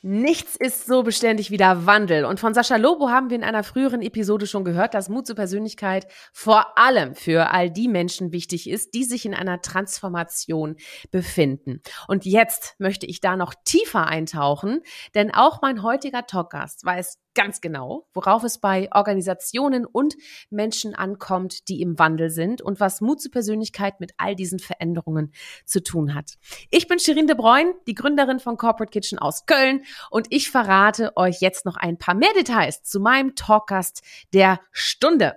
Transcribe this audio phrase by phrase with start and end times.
[0.00, 2.24] Nichts ist so beständig wie der Wandel.
[2.24, 5.34] Und von Sascha Lobo haben wir in einer früheren Episode schon gehört, dass Mut zur
[5.34, 10.76] Persönlichkeit vor allem für all die Menschen wichtig ist, die sich in einer Transformation
[11.10, 11.82] befinden.
[12.06, 14.82] Und jetzt möchte ich da noch tiefer eintauchen,
[15.16, 20.16] denn auch mein heutiger Talkgast weiß ganz genau, worauf es bei Organisationen und
[20.50, 25.32] Menschen ankommt, die im Wandel sind und was Mut zur Persönlichkeit mit all diesen Veränderungen
[25.64, 26.34] zu tun hat.
[26.70, 31.16] Ich bin Shirin de Bruyne, die Gründerin von Corporate Kitchen aus Köln und ich verrate
[31.16, 34.02] euch jetzt noch ein paar mehr Details zu meinem Talkgast
[34.32, 35.36] der Stunde.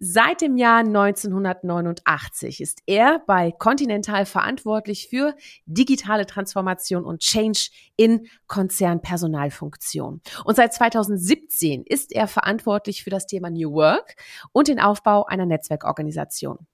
[0.00, 5.34] Seit dem Jahr 1989 ist er bei Continental verantwortlich für
[5.66, 10.20] digitale Transformation und Change in Konzernpersonalfunktion.
[10.44, 14.16] Und seit 2017 ist er verantwortlich für das Thema New Work
[14.52, 16.66] und den Aufbau einer Netzwerkorganisation.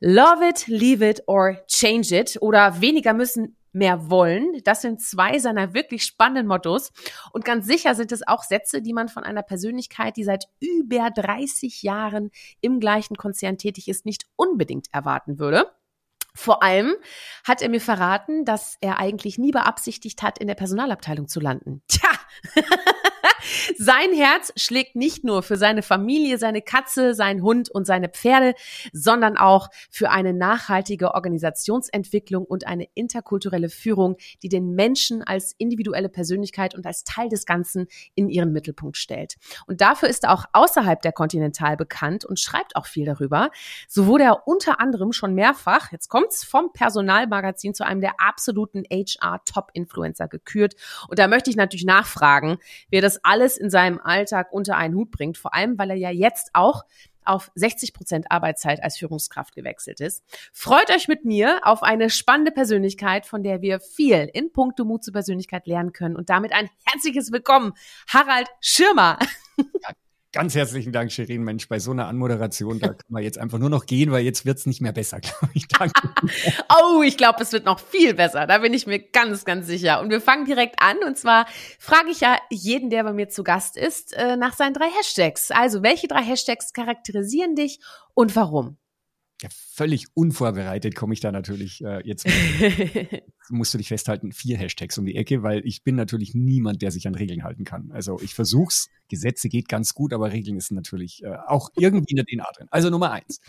[0.00, 4.60] Love it, leave it or change it oder weniger müssen mehr wollen.
[4.64, 6.92] Das sind zwei seiner wirklich spannenden Mottos.
[7.32, 11.10] Und ganz sicher sind es auch Sätze, die man von einer Persönlichkeit, die seit über
[11.10, 15.70] 30 Jahren im gleichen Konzern tätig ist, nicht unbedingt erwarten würde.
[16.34, 16.94] Vor allem
[17.44, 21.82] hat er mir verraten, dass er eigentlich nie beabsichtigt hat, in der Personalabteilung zu landen.
[21.88, 22.10] Tja!
[23.78, 28.54] Sein Herz schlägt nicht nur für seine Familie, seine Katze, seinen Hund und seine Pferde,
[28.92, 36.08] sondern auch für eine nachhaltige Organisationsentwicklung und eine interkulturelle Führung, die den Menschen als individuelle
[36.08, 39.36] Persönlichkeit und als Teil des Ganzen in ihren Mittelpunkt stellt.
[39.66, 43.50] Und dafür ist er auch außerhalb der Continental bekannt und schreibt auch viel darüber.
[43.88, 48.84] So wurde er unter anderem schon mehrfach, jetzt kommt's, vom Personalmagazin zu einem der absoluten
[48.90, 50.74] HR-Top-Influencer gekürt.
[51.08, 52.58] Und da möchte ich natürlich nachfragen,
[52.90, 56.10] wer das alles in seinem Alltag unter einen Hut bringt, vor allem weil er ja
[56.10, 56.84] jetzt auch
[57.24, 60.24] auf 60 Prozent Arbeitszeit als Führungskraft gewechselt ist.
[60.52, 65.04] Freut euch mit mir auf eine spannende Persönlichkeit, von der wir viel in puncto Mut
[65.04, 66.16] zur Persönlichkeit lernen können.
[66.16, 67.72] Und damit ein herzliches Willkommen,
[68.08, 69.18] Harald Schirmer.
[69.58, 69.90] Ja,
[70.36, 71.42] Ganz herzlichen Dank, Shirin.
[71.44, 74.44] Mensch, bei so einer Anmoderation, da kann man jetzt einfach nur noch gehen, weil jetzt
[74.44, 75.66] wird es nicht mehr besser, glaube ich.
[75.68, 76.10] Danke.
[76.82, 78.46] oh, ich glaube, es wird noch viel besser.
[78.46, 80.00] Da bin ich mir ganz, ganz sicher.
[80.00, 80.98] Und wir fangen direkt an.
[81.06, 81.46] Und zwar
[81.78, 85.50] frage ich ja jeden, der bei mir zu Gast ist, äh, nach seinen drei Hashtags.
[85.50, 87.80] Also, welche drei Hashtags charakterisieren dich
[88.14, 88.76] und warum?
[89.42, 92.26] Ja, völlig unvorbereitet komme ich da natürlich äh, jetzt.
[93.50, 96.90] musst du dich festhalten, vier Hashtags um die Ecke, weil ich bin natürlich niemand, der
[96.90, 97.90] sich an Regeln halten kann.
[97.92, 102.16] Also ich versuch's, Gesetze geht ganz gut, aber Regeln ist natürlich äh, auch irgendwie in
[102.16, 102.68] der DNA drin.
[102.70, 103.40] Also Nummer eins.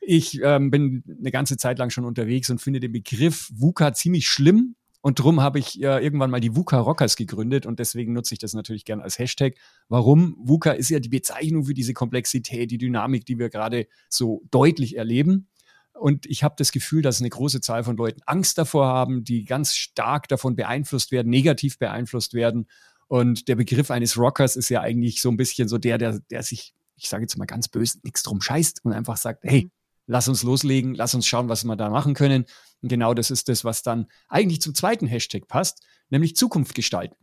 [0.00, 4.28] Ich ähm, bin eine ganze Zeit lang schon unterwegs und finde den Begriff VUCA ziemlich
[4.28, 8.34] schlimm, und drum habe ich äh, irgendwann mal die VUCA Rockers gegründet und deswegen nutze
[8.34, 9.56] ich das natürlich gern als Hashtag.
[9.88, 10.36] Warum?
[10.38, 14.96] VUCA ist ja die Bezeichnung für diese Komplexität, die Dynamik, die wir gerade so deutlich
[14.96, 15.48] erleben.
[15.92, 19.44] Und ich habe das Gefühl, dass eine große Zahl von Leuten Angst davor haben, die
[19.44, 22.68] ganz stark davon beeinflusst werden, negativ beeinflusst werden.
[23.08, 26.44] Und der Begriff eines Rockers ist ja eigentlich so ein bisschen so der, der, der
[26.44, 29.68] sich, ich sage jetzt mal ganz böse, nichts drum scheißt und einfach sagt, hey,
[30.06, 32.44] lass uns loslegen, lass uns schauen, was wir da machen können.
[32.82, 37.16] Und genau das ist das, was dann eigentlich zum zweiten Hashtag passt, nämlich Zukunft gestalten.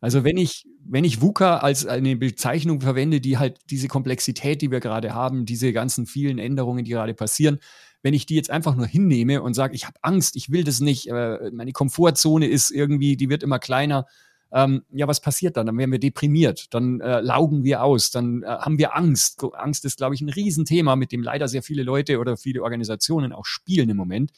[0.00, 4.70] Also wenn ich, wenn ich VUCA als eine Bezeichnung verwende, die halt diese Komplexität, die
[4.70, 7.58] wir gerade haben, diese ganzen vielen Änderungen, die gerade passieren,
[8.02, 10.80] wenn ich die jetzt einfach nur hinnehme und sage, ich habe Angst, ich will das
[10.80, 14.06] nicht, äh, meine Komfortzone ist irgendwie, die wird immer kleiner,
[14.52, 15.66] ähm, ja, was passiert dann?
[15.66, 19.44] Dann werden wir deprimiert, dann äh, laugen wir aus, dann äh, haben wir Angst.
[19.54, 23.32] Angst ist, glaube ich, ein Riesenthema, mit dem leider sehr viele Leute oder viele Organisationen
[23.32, 24.32] auch spielen im Moment.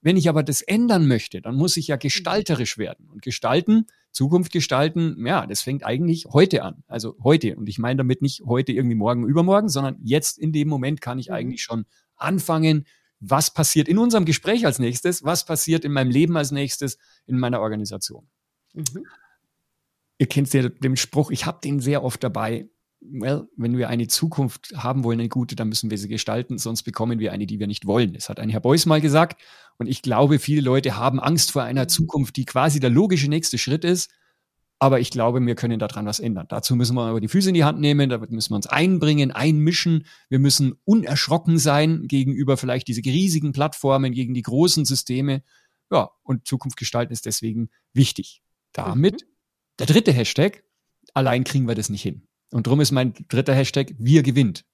[0.00, 3.08] Wenn ich aber das ändern möchte, dann muss ich ja gestalterisch werden.
[3.08, 6.82] Und gestalten, Zukunft gestalten, ja, das fängt eigentlich heute an.
[6.88, 7.54] Also heute.
[7.56, 11.18] Und ich meine damit nicht heute irgendwie morgen, übermorgen, sondern jetzt in dem Moment kann
[11.18, 11.34] ich mhm.
[11.34, 11.84] eigentlich schon
[12.16, 12.86] anfangen,
[13.20, 17.38] was passiert in unserem Gespräch als nächstes, was passiert in meinem Leben als nächstes, in
[17.38, 18.26] meiner Organisation.
[18.74, 19.04] Mhm
[20.22, 22.68] ihr kennt ja den Spruch, ich habe den sehr oft dabei.
[23.00, 26.84] Well, wenn wir eine Zukunft haben wollen, eine gute, dann müssen wir sie gestalten, sonst
[26.84, 28.12] bekommen wir eine, die wir nicht wollen.
[28.12, 29.42] Das hat ein Herr Beuys mal gesagt.
[29.78, 33.58] Und ich glaube, viele Leute haben Angst vor einer Zukunft, die quasi der logische nächste
[33.58, 34.12] Schritt ist.
[34.78, 36.46] Aber ich glaube, wir können daran was ändern.
[36.48, 39.32] Dazu müssen wir aber die Füße in die Hand nehmen, da müssen wir uns einbringen,
[39.32, 40.06] einmischen.
[40.28, 45.42] Wir müssen unerschrocken sein gegenüber vielleicht diese riesigen Plattformen, gegen die großen Systeme.
[45.90, 48.42] Ja, und Zukunft gestalten ist deswegen wichtig.
[48.72, 49.31] Damit mhm.
[49.82, 50.62] Der dritte Hashtag,
[51.12, 52.22] allein kriegen wir das nicht hin.
[52.52, 54.64] Und darum ist mein dritter Hashtag, wir gewinnt.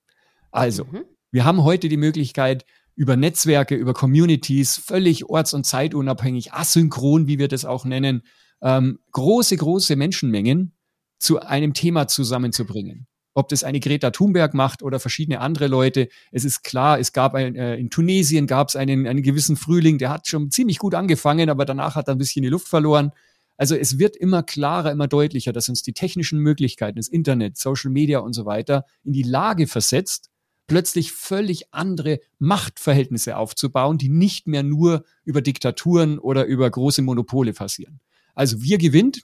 [0.50, 1.06] Also, mhm.
[1.30, 7.38] wir haben heute die Möglichkeit, über Netzwerke, über Communities, völlig orts- und zeitunabhängig, asynchron, wie
[7.38, 8.20] wir das auch nennen,
[8.60, 10.76] ähm, große, große Menschenmengen
[11.18, 13.06] zu einem Thema zusammenzubringen.
[13.34, 16.08] ob das eine Greta Thunberg macht oder verschiedene andere Leute.
[16.32, 19.98] Es ist klar, es gab ein, äh, in Tunesien gab es einen, einen gewissen Frühling,
[19.98, 23.12] der hat schon ziemlich gut angefangen, aber danach hat er ein bisschen die Luft verloren.
[23.58, 27.90] Also es wird immer klarer, immer deutlicher, dass uns die technischen Möglichkeiten, das Internet, Social
[27.90, 30.30] Media und so weiter in die Lage versetzt,
[30.68, 37.52] plötzlich völlig andere Machtverhältnisse aufzubauen, die nicht mehr nur über Diktaturen oder über große Monopole
[37.52, 38.00] passieren.
[38.34, 39.22] Also wir gewinnt.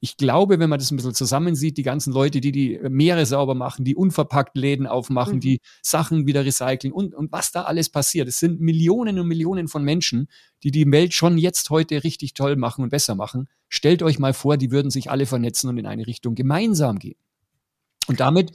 [0.00, 3.54] Ich glaube, wenn man das ein bisschen zusammensieht, die ganzen Leute, die die Meere sauber
[3.54, 5.40] machen, die unverpackt Läden aufmachen, mhm.
[5.40, 8.28] die Sachen wieder recyceln und, und was da alles passiert.
[8.28, 10.28] Es sind Millionen und Millionen von Menschen,
[10.62, 13.48] die die Welt schon jetzt heute richtig toll machen und besser machen.
[13.68, 17.16] Stellt euch mal vor, die würden sich alle vernetzen und in eine Richtung gemeinsam gehen.
[18.06, 18.52] Und damit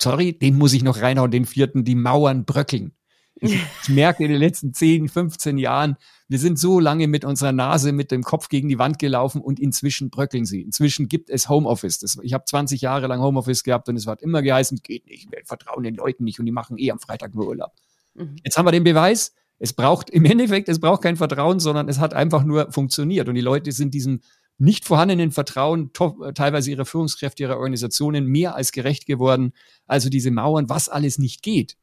[0.00, 2.92] sorry, den muss ich noch reinhauen, den vierten, die Mauern bröckeln.
[3.82, 5.96] Ich, merke in den letzten 10, 15 Jahren,
[6.28, 9.58] wir sind so lange mit unserer Nase, mit dem Kopf gegen die Wand gelaufen und
[9.58, 10.62] inzwischen bröckeln sie.
[10.62, 11.98] Inzwischen gibt es Homeoffice.
[11.98, 15.30] Das, ich habe 20 Jahre lang Homeoffice gehabt und es hat immer geheißen, geht nicht,
[15.32, 17.72] wir vertrauen den Leuten nicht und die machen eh am Freitag nur Urlaub.
[18.14, 18.36] Mhm.
[18.44, 21.98] Jetzt haben wir den Beweis, es braucht im Endeffekt, es braucht kein Vertrauen, sondern es
[21.98, 24.20] hat einfach nur funktioniert und die Leute sind diesem
[24.60, 29.52] nicht vorhandenen Vertrauen äh, teilweise ihrer Führungskräfte, ihrer Organisationen mehr als gerecht geworden.
[29.86, 31.76] Also diese Mauern, was alles nicht geht.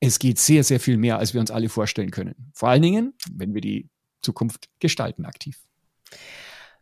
[0.00, 2.50] Es geht sehr, sehr viel mehr, als wir uns alle vorstellen können.
[2.52, 3.88] Vor allen Dingen, wenn wir die
[4.22, 5.58] Zukunft gestalten aktiv.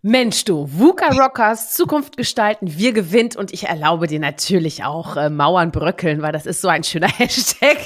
[0.06, 5.30] Mensch, du, VUCA Rockers, Zukunft gestalten, wir gewinnt und ich erlaube dir natürlich auch äh,
[5.30, 7.78] Mauern bröckeln, weil das ist so ein schöner Hashtag.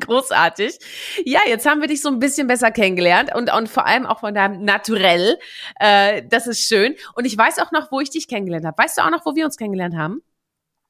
[0.00, 0.80] Großartig.
[1.24, 4.18] Ja, jetzt haben wir dich so ein bisschen besser kennengelernt und, und vor allem auch
[4.18, 5.38] von deinem Naturell.
[5.78, 6.96] Äh, das ist schön.
[7.14, 8.82] Und ich weiß auch noch, wo ich dich kennengelernt habe.
[8.82, 10.22] Weißt du auch noch, wo wir uns kennengelernt haben?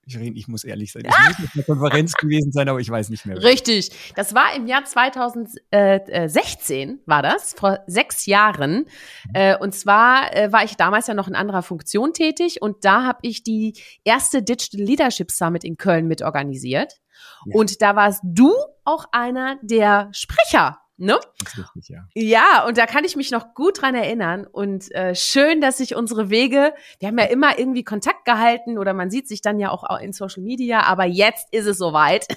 [0.06, 1.04] Shirin, ich muss ehrlich sein.
[1.06, 3.42] Es muss eine Konferenz gewesen sein, aber ich weiß nicht mehr.
[3.42, 3.90] Richtig.
[4.16, 8.86] Das war im Jahr 2016, war das, vor sechs Jahren.
[9.28, 9.34] Mhm.
[9.34, 13.04] Äh, und zwar äh, war ich damals ja noch in anderer Funktion tätig und da
[13.04, 13.74] habe ich die
[14.04, 17.00] erste Digital Leadership Summit in Köln mitorganisiert.
[17.46, 17.56] Ja.
[17.56, 18.52] Und da warst du
[18.84, 21.18] auch einer der Sprecher Ne?
[21.56, 22.06] Richtig, ja.
[22.14, 24.46] ja, und da kann ich mich noch gut dran erinnern.
[24.46, 28.94] Und äh, schön, dass sich unsere Wege, wir haben ja immer irgendwie Kontakt gehalten oder
[28.94, 32.28] man sieht sich dann ja auch in Social Media, aber jetzt ist es soweit.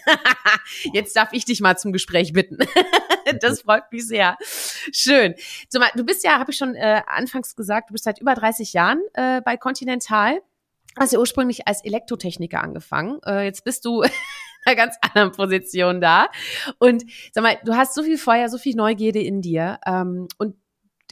[0.94, 2.57] jetzt darf ich dich mal zum Gespräch bitten.
[3.42, 4.38] das freut mich sehr.
[4.92, 5.36] Schön.
[5.69, 8.74] So, du bist ja, habe ich schon äh, anfangs gesagt, du bist seit über 30
[8.74, 10.42] Jahren äh, bei Continental.
[10.98, 13.19] Hast ja ursprünglich als Elektrotechniker angefangen.
[13.24, 14.04] Äh, jetzt bist du
[14.68, 16.28] einer ganz anderen Position da.
[16.80, 19.80] Und sag mal, du hast so viel Feuer, so viel Neugierde in dir.
[19.86, 20.56] Ähm, und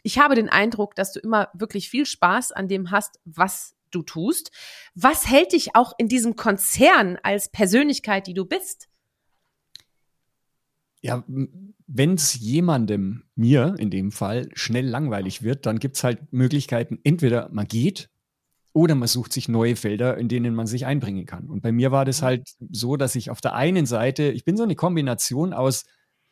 [0.03, 4.03] ich habe den Eindruck, dass du immer wirklich viel Spaß an dem hast, was du
[4.03, 4.51] tust.
[4.93, 8.89] Was hält dich auch in diesem Konzern als Persönlichkeit, die du bist?
[11.01, 11.23] Ja,
[11.87, 16.99] wenn es jemandem, mir in dem Fall, schnell langweilig wird, dann gibt es halt Möglichkeiten,
[17.03, 18.09] entweder man geht
[18.75, 21.47] oder man sucht sich neue Felder, in denen man sich einbringen kann.
[21.47, 22.25] Und bei mir war das mhm.
[22.25, 25.85] halt so, dass ich auf der einen Seite, ich bin so eine Kombination aus,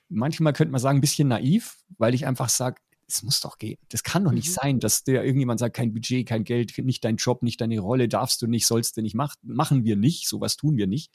[0.10, 3.78] manchmal könnte man sagen, ein bisschen naiv, weil ich einfach sage, es muss doch gehen.
[3.88, 4.54] Das kann doch nicht mhm.
[4.54, 8.10] sein, dass der irgendjemand sagt, kein Budget, kein Geld, nicht dein Job, nicht deine Rolle,
[8.10, 11.14] darfst du nicht, sollst du nicht, mach, machen wir nicht, sowas tun wir nicht.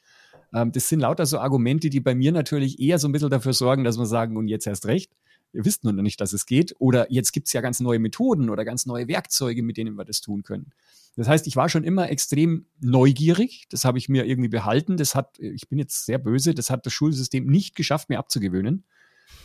[0.55, 3.53] Ähm, das sind lauter so Argumente, die bei mir natürlich eher so ein bisschen dafür
[3.53, 5.13] sorgen, dass wir sagen, und jetzt erst recht
[5.53, 6.75] ihr wisst nur noch nicht, dass es geht.
[6.79, 10.05] Oder jetzt gibt es ja ganz neue Methoden oder ganz neue Werkzeuge, mit denen wir
[10.05, 10.73] das tun können.
[11.17, 13.67] Das heißt, ich war schon immer extrem neugierig.
[13.71, 14.97] Das habe ich mir irgendwie behalten.
[14.97, 18.85] Das hat, ich bin jetzt sehr böse, das hat das Schulsystem nicht geschafft, mir abzugewöhnen.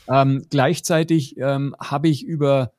[0.07, 2.73] Ähm, gleichzeitig ähm, habe ich über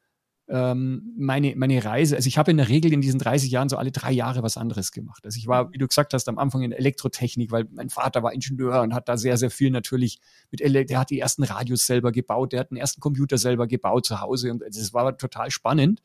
[0.47, 3.79] ähm, meine, meine Reise, also ich habe in der Regel in diesen 30 Jahren so
[3.79, 5.25] alle drei Jahre was anderes gemacht.
[5.25, 8.35] Also ich war, wie du gesagt hast, am Anfang in Elektrotechnik, weil mein Vater war
[8.35, 10.19] Ingenieur und hat da sehr, sehr viel natürlich
[10.51, 13.67] mit, Ele der hat die ersten Radios selber gebaut, der hat den ersten Computer selber
[13.67, 16.03] gebaut zu Hause und das war total spannend.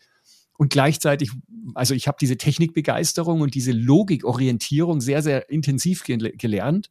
[0.58, 1.31] Und gleichzeitig,
[1.74, 6.89] also ich habe diese Technikbegeisterung und diese Logikorientierung sehr, sehr intensiv gel gelernt.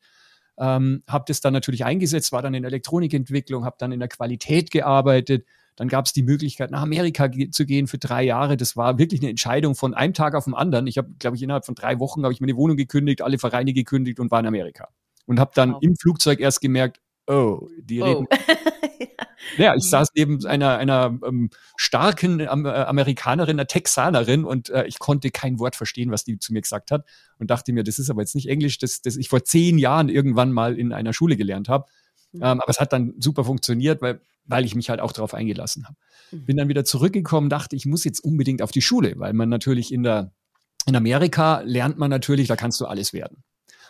[0.58, 4.70] Ähm, habe das dann natürlich eingesetzt, war dann in Elektronikentwicklung, habe dann in der Qualität
[4.70, 5.44] gearbeitet,
[5.78, 8.56] dann gab es die Möglichkeit, nach Amerika ge zu gehen für drei Jahre.
[8.56, 10.88] Das war wirklich eine Entscheidung von einem Tag auf den anderen.
[10.88, 13.72] Ich habe, glaube ich, innerhalb von drei Wochen habe ich meine Wohnung gekündigt, alle Vereine
[13.72, 14.88] gekündigt und war in Amerika.
[15.26, 15.78] Und habe dann wow.
[15.80, 18.04] im Flugzeug erst gemerkt, oh, die oh.
[18.06, 18.26] reden.
[19.56, 19.76] ja.
[19.76, 24.98] ich saß neben einer, einer ähm, starken ähm, äh, Amerikanerin, einer Texanerin und äh, ich
[24.98, 27.06] konnte kein Wort verstehen, was die zu mir gesagt hat
[27.38, 30.08] und dachte mir, das ist aber jetzt nicht Englisch, das, das ich vor zehn Jahren
[30.08, 31.86] irgendwann mal in einer Schule gelernt habe.
[32.32, 32.42] Mhm.
[32.42, 35.84] Ähm, aber es hat dann super funktioniert, weil weil ich mich halt auch darauf eingelassen
[35.84, 35.96] habe.
[36.32, 36.44] Mhm.
[36.44, 39.92] Bin dann wieder zurückgekommen, dachte, ich muss jetzt unbedingt auf die Schule, weil man natürlich
[39.92, 40.32] in der
[40.86, 43.44] in Amerika lernt man natürlich, da kannst du alles werden.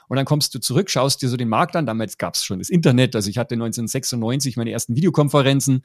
[0.09, 1.87] Und dann kommst du zurück, schaust dir so den Markt an.
[1.87, 3.15] Damals gab es schon das Internet.
[3.15, 5.85] Also ich hatte 1996 meine ersten Videokonferenzen.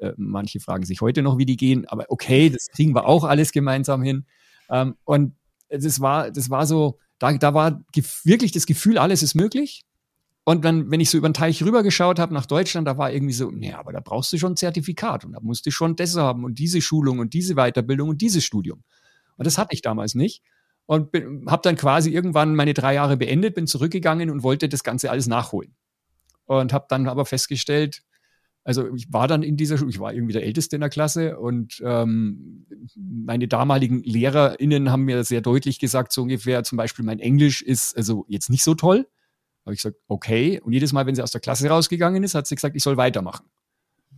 [0.00, 1.86] Äh, manche fragen sich heute noch, wie die gehen.
[1.86, 4.24] Aber okay, das kriegen wir auch alles gemeinsam hin.
[4.70, 5.36] Ähm, und
[5.68, 7.84] das war, das war so, da, da war
[8.24, 9.82] wirklich das Gefühl, alles ist möglich.
[10.50, 13.32] Und dann, wenn ich so über den Teich rübergeschaut habe nach Deutschland, da war irgendwie
[13.32, 16.16] so, nee, aber da brauchst du schon ein Zertifikat und da musst du schon das
[16.16, 18.82] haben und diese Schulung und diese Weiterbildung und dieses Studium.
[19.36, 20.42] Und das hatte ich damals nicht.
[20.86, 21.14] Und
[21.46, 25.28] habe dann quasi irgendwann meine drei Jahre beendet, bin zurückgegangen und wollte das Ganze alles
[25.28, 25.76] nachholen.
[26.46, 28.02] Und habe dann aber festgestellt,
[28.64, 31.38] also ich war dann in dieser Schule, ich war irgendwie der Älteste in der Klasse
[31.38, 32.66] und ähm,
[32.96, 37.96] meine damaligen LehrerInnen haben mir sehr deutlich gesagt, so ungefähr zum Beispiel mein Englisch ist
[37.96, 39.06] also jetzt nicht so toll.
[39.64, 40.60] Habe ich gesagt, okay.
[40.60, 42.96] Und jedes Mal, wenn sie aus der Klasse rausgegangen ist, hat sie gesagt, ich soll
[42.96, 43.46] weitermachen.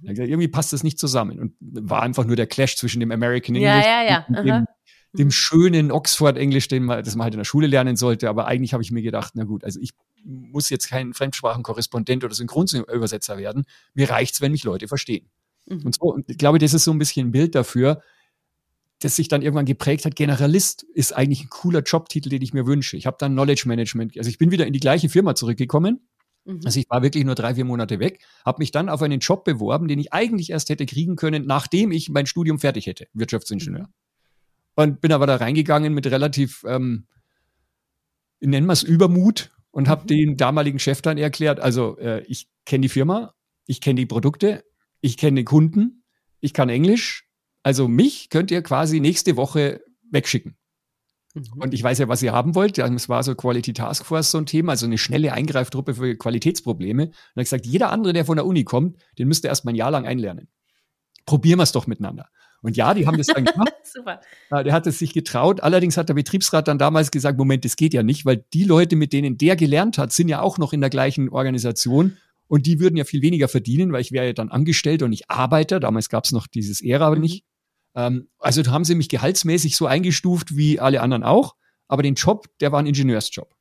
[0.03, 1.39] Gesagt, irgendwie passt das nicht zusammen.
[1.39, 4.27] Und war einfach nur der Clash zwischen dem American English ja, ja, ja.
[4.29, 4.67] und dem,
[5.13, 8.29] dem, schönen Oxford-Englisch, den man, das man halt in der Schule lernen sollte.
[8.29, 9.93] Aber eigentlich habe ich mir gedacht, na gut, also ich
[10.25, 13.65] muss jetzt kein Fremdsprachenkorrespondent oder Synchronübersetzer werden.
[13.95, 15.29] Mir reicht's, wenn mich Leute verstehen.
[15.67, 15.83] Mhm.
[15.87, 18.03] Und so, und ich glaube, das ist so ein bisschen ein Bild dafür,
[19.05, 20.15] das sich dann irgendwann geprägt hat.
[20.15, 22.97] Generalist ist eigentlich ein cooler Jobtitel, den ich mir wünsche.
[22.97, 26.07] Ich habe dann Knowledge Management, also ich bin wieder in die gleiche Firma zurückgekommen.
[26.45, 26.61] Mhm.
[26.65, 29.45] Also ich war wirklich nur drei, vier Monate weg, habe mich dann auf einen Job
[29.45, 33.83] beworben, den ich eigentlich erst hätte kriegen können, nachdem ich mein Studium fertig hätte, Wirtschaftsingenieur.
[33.83, 33.93] Mhm.
[34.75, 37.07] Und bin aber da reingegangen mit relativ, ähm,
[38.41, 40.07] nennen wir es Übermut und habe mhm.
[40.07, 43.35] den damaligen Chef dann erklärt, also äh, ich kenne die Firma,
[43.67, 44.65] ich kenne die Produkte,
[45.01, 46.05] ich kenne den Kunden,
[46.41, 47.22] ich kann Englisch,
[47.63, 50.57] also mich könnt ihr quasi nächste Woche wegschicken.
[51.35, 51.45] Mhm.
[51.59, 52.79] Und ich weiß ja, was ihr haben wollt.
[52.79, 57.05] Es war so Quality Task Force so ein Thema, also eine schnelle Eingreiftruppe für Qualitätsprobleme.
[57.05, 59.73] Und dann ich gesagt, jeder andere, der von der Uni kommt, den müsst ihr erstmal
[59.73, 60.49] ein Jahr lang einlernen.
[61.25, 62.29] Probieren wir es doch miteinander.
[62.63, 63.73] Und ja, die haben das dann gemacht.
[63.85, 64.21] Super.
[64.51, 65.61] Der hat es sich getraut.
[65.63, 68.95] Allerdings hat der Betriebsrat dann damals gesagt, Moment, das geht ja nicht, weil die Leute,
[68.95, 72.17] mit denen der gelernt hat, sind ja auch noch in der gleichen Organisation.
[72.47, 75.29] Und die würden ja viel weniger verdienen, weil ich wäre ja dann Angestellter und nicht
[75.31, 75.81] Arbeiter.
[75.81, 77.21] Damals gab es noch dieses Ära mhm.
[77.21, 77.45] nicht.
[77.95, 81.57] Ähm, also haben sie mich gehaltsmäßig so eingestuft wie alle anderen auch.
[81.89, 83.55] Aber den Job, der war ein Ingenieursjob.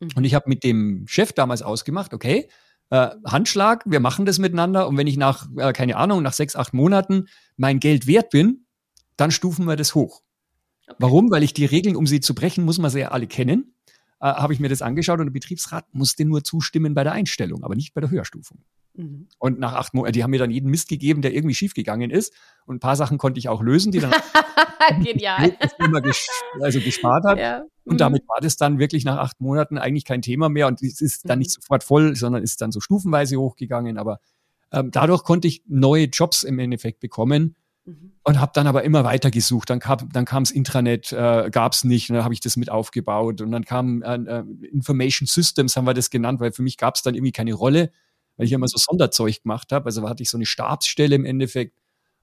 [0.00, 0.10] Mhm.
[0.16, 2.48] Und ich habe mit dem Chef damals ausgemacht, okay,
[2.90, 6.56] äh, Handschlag, wir machen das miteinander und wenn ich nach, äh, keine Ahnung, nach sechs,
[6.56, 8.66] acht Monaten mein Geld wert bin,
[9.16, 10.22] dann stufen wir das hoch.
[10.86, 10.96] Okay.
[10.98, 11.30] Warum?
[11.30, 13.74] Weil ich die Regeln, um sie zu brechen, muss man sie ja alle kennen.
[14.20, 17.62] Äh, Habe ich mir das angeschaut und der Betriebsrat musste nur zustimmen bei der Einstellung,
[17.62, 18.64] aber nicht bei der Höherstufung.
[19.00, 19.28] Mhm.
[19.38, 22.34] Und nach acht Monaten, die haben mir dann jeden Mist gegeben, der irgendwie schiefgegangen ist.
[22.66, 24.12] Und ein paar Sachen konnte ich auch lösen, die dann
[25.02, 25.56] Genial.
[26.02, 26.28] ges
[26.60, 27.38] also gespart hat.
[27.38, 27.62] Ja.
[27.84, 27.98] Und mhm.
[27.98, 30.66] damit war das dann wirklich nach acht Monaten eigentlich kein Thema mehr.
[30.66, 31.40] Und es ist dann mhm.
[31.40, 33.98] nicht sofort voll, sondern ist dann so stufenweise hochgegangen.
[33.98, 34.20] Aber
[34.72, 37.56] ähm, dadurch konnte ich neue Jobs im Endeffekt bekommen.
[37.84, 38.12] Mhm.
[38.22, 39.70] Und habe dann aber immer weiter gesucht.
[39.70, 42.10] Dann kam dann kam's Intranet, äh, gab es nicht.
[42.10, 43.40] Und dann habe ich das mit aufgebaut.
[43.40, 46.96] Und dann kam äh, äh, Information Systems, haben wir das genannt, weil für mich gab
[46.96, 47.90] es dann irgendwie keine Rolle,
[48.40, 49.84] weil ich immer so Sonderzeug gemacht habe.
[49.84, 51.76] Also hatte ich so eine Stabsstelle im Endeffekt.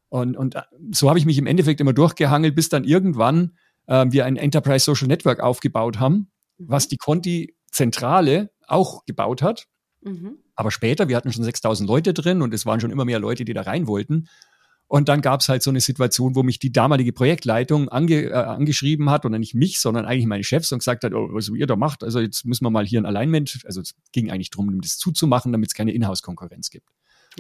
[0.10, 3.56] Und, und äh, so habe ich mich im Endeffekt immer durchgehangelt, bis dann irgendwann
[3.86, 6.70] äh, wir ein Enterprise Social Network aufgebaut haben, mhm.
[6.70, 9.68] was die Conti-Zentrale auch gebaut hat.
[10.02, 10.40] Mhm.
[10.56, 13.46] Aber später, wir hatten schon 6000 Leute drin und es waren schon immer mehr Leute,
[13.46, 14.28] die da rein wollten.
[14.88, 18.34] Und dann gab es halt so eine Situation, wo mich die damalige Projektleitung ange, äh,
[18.34, 21.68] angeschrieben hat, oder nicht mich, sondern eigentlich meine Chefs und gesagt hat, oh, was ihr
[21.68, 24.80] da macht, also jetzt müssen wir mal hier ein Alignment, also es ging eigentlich darum,
[24.80, 26.88] das zuzumachen, damit es keine Inhouse-Konkurrenz gibt.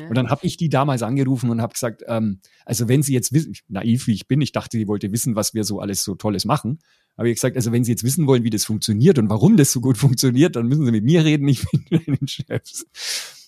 [0.10, 3.34] Und dann habe ich die damals angerufen und habe gesagt, ähm, also wenn Sie jetzt
[3.34, 6.16] wissen, naiv wie ich bin, ich dachte, sie wollte wissen, was wir so alles so
[6.16, 6.80] Tolles machen.
[7.18, 9.72] Habe ich gesagt, also wenn Sie jetzt wissen wollen, wie das funktioniert und warum das
[9.72, 12.86] so gut funktioniert, dann müssen Sie mit mir reden, nicht mit den Chefs.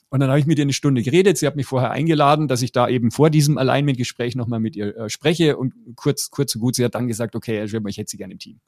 [0.09, 1.37] Und dann habe ich mit ihr eine Stunde geredet.
[1.37, 4.97] Sie hat mich vorher eingeladen, dass ich da eben vor diesem Alignment-Gespräch nochmal mit ihr
[4.97, 5.57] äh, spreche.
[5.57, 8.39] Und kurz, kurz so gut, sie hat dann gesagt, okay, ich hätte Sie gerne im
[8.39, 8.59] Team.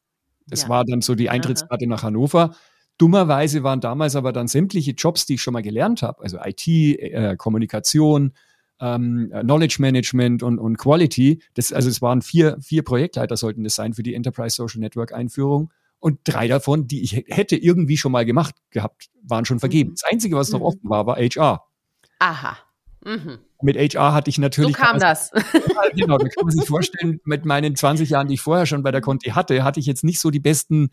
[0.47, 0.69] Das ja.
[0.69, 2.55] war dann so die Eintrittskarte nach Hannover.
[2.97, 6.67] Dummerweise waren damals aber dann sämtliche Jobs, die ich schon mal gelernt habe, also IT,
[6.67, 8.33] äh, Kommunikation,
[8.79, 11.41] ähm, Knowledge Management und, und Quality.
[11.55, 15.13] Das, also es waren vier, vier Projektleiter sollten das sein für die Enterprise Social Network
[15.13, 15.71] Einführung.
[16.01, 19.91] Und drei davon, die ich hätte irgendwie schon mal gemacht gehabt, waren schon vergeben.
[19.91, 19.93] Mhm.
[19.93, 20.65] Das Einzige, was noch mhm.
[20.65, 21.63] offen war, war HR.
[22.19, 22.57] Aha.
[23.05, 23.37] Mhm.
[23.61, 24.75] Mit HR hatte ich natürlich.
[24.75, 25.31] So kam das.
[25.53, 28.83] Ja, genau, da kann man sich vorstellen, mit meinen 20 Jahren, die ich vorher schon
[28.83, 30.89] bei der Conti hatte, hatte ich jetzt nicht so die besten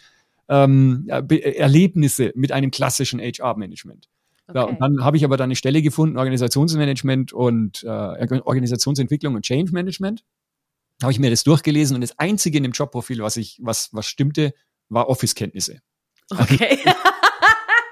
[0.48, 4.08] ähm, Erlebnisse mit einem klassischen HR-Management.
[4.46, 4.58] Okay.
[4.58, 9.42] Ja, und dann habe ich aber dann eine Stelle gefunden, Organisationsmanagement und äh, Organisationsentwicklung und
[9.42, 10.24] Change Management.
[11.02, 14.06] Habe ich mir das durchgelesen und das Einzige in dem Jobprofil, was ich, was, was
[14.06, 14.54] stimmte,
[14.88, 15.80] war Office-Kenntnisse.
[16.30, 16.78] Okay.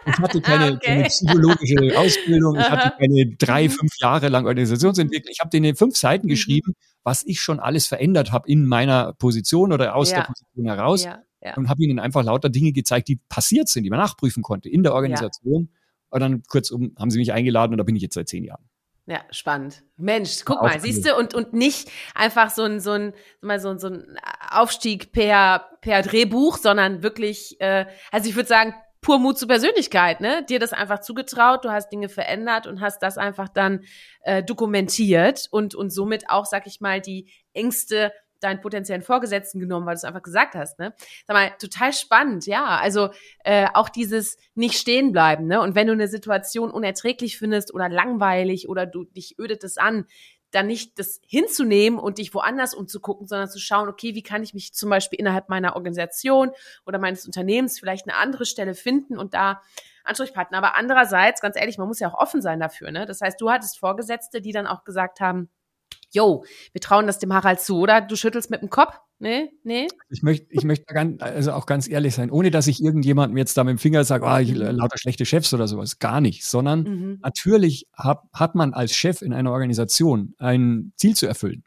[0.07, 0.87] Ich hatte keine, okay.
[0.87, 3.71] keine psychologische Ausbildung, ich hatte keine drei, mhm.
[3.71, 5.33] fünf Jahre lang Organisationsentwicklung.
[5.33, 6.31] Ich habe denen fünf Seiten mhm.
[6.31, 10.19] geschrieben, was ich schon alles verändert habe in meiner Position oder aus ja.
[10.19, 11.05] der Position heraus.
[11.05, 11.55] Ja ja.
[11.57, 14.83] und habe ihnen einfach lauter Dinge gezeigt, die passiert sind, die man nachprüfen konnte in
[14.83, 15.71] der Organisation.
[16.11, 18.69] Und dann kurzum haben sie mich eingeladen und da bin ich jetzt seit zehn Jahren.
[19.09, 19.85] Ja, spannend.
[19.97, 23.79] Mensch, guck mal, siehst du, und, und nicht einfach so ein, so ein, mal so,
[23.79, 24.19] so ein
[24.51, 28.75] Aufstieg per, per Drehbuch, sondern wirklich, äh, also ich würde sagen,
[29.07, 30.45] pur Mut zur Persönlichkeit, ne?
[30.49, 33.85] Dir das einfach zugetraut, du hast Dinge verändert und hast das einfach dann
[34.23, 39.87] äh, dokumentiert und, und somit auch, sag ich mal, die Ängste deinen potenziellen Vorgesetzten genommen,
[39.87, 40.95] weil du es einfach gesagt hast, ne?
[41.27, 42.79] Sag mal, total spannend, ja.
[42.79, 43.11] Also
[43.45, 45.61] äh, auch dieses nicht stehen bleiben, ne?
[45.61, 50.07] Und wenn du eine Situation unerträglich findest oder langweilig oder du dich ödet es an,
[50.53, 54.55] dann nicht das hinzunehmen und dich woanders umzugucken, sondern zu schauen, okay, wie kann ich
[54.55, 56.51] mich zum Beispiel innerhalb meiner Organisation
[56.87, 59.61] oder meines Unternehmens vielleicht eine andere Stelle finden und da
[60.05, 60.59] Ansprechpartner.
[60.59, 62.91] Aber andererseits, ganz ehrlich, man muss ja auch offen sein dafür.
[62.91, 63.07] Ne?
[63.07, 65.51] Das heißt, du hattest Vorgesetzte, die dann auch gesagt haben,
[66.13, 68.01] yo, wir trauen das dem Harald zu, oder?
[68.01, 68.95] Du schüttelst mit dem Kopf?
[69.19, 69.89] Nee, nee.
[70.11, 73.57] Ich möchte, ich möchte ganz, also auch ganz ehrlich sein, ohne dass ich irgendjemandem jetzt
[73.57, 74.61] da mit dem Finger sage, ah, ich mhm.
[74.61, 75.99] lauter schlechte Chefs oder sowas.
[75.99, 76.45] Gar nicht.
[76.45, 77.19] Sondern mhm.
[77.23, 81.65] natürlich hat, hat man als Chef in einer Organisation ein Ziel zu erfüllen.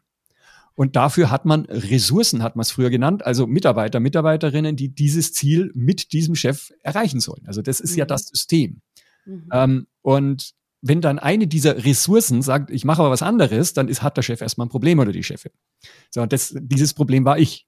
[0.76, 5.32] Und dafür hat man Ressourcen, hat man es früher genannt, also Mitarbeiter, Mitarbeiterinnen, die dieses
[5.32, 7.42] Ziel mit diesem Chef erreichen sollen.
[7.46, 7.98] Also das ist mhm.
[7.98, 8.80] ja das System.
[9.26, 9.48] Mhm.
[9.52, 14.02] Ähm, und wenn dann eine dieser Ressourcen sagt, ich mache aber was anderes, dann ist,
[14.02, 15.52] hat der Chef erstmal ein Problem oder die Chefin.
[16.10, 17.66] So, das, dieses Problem war ich.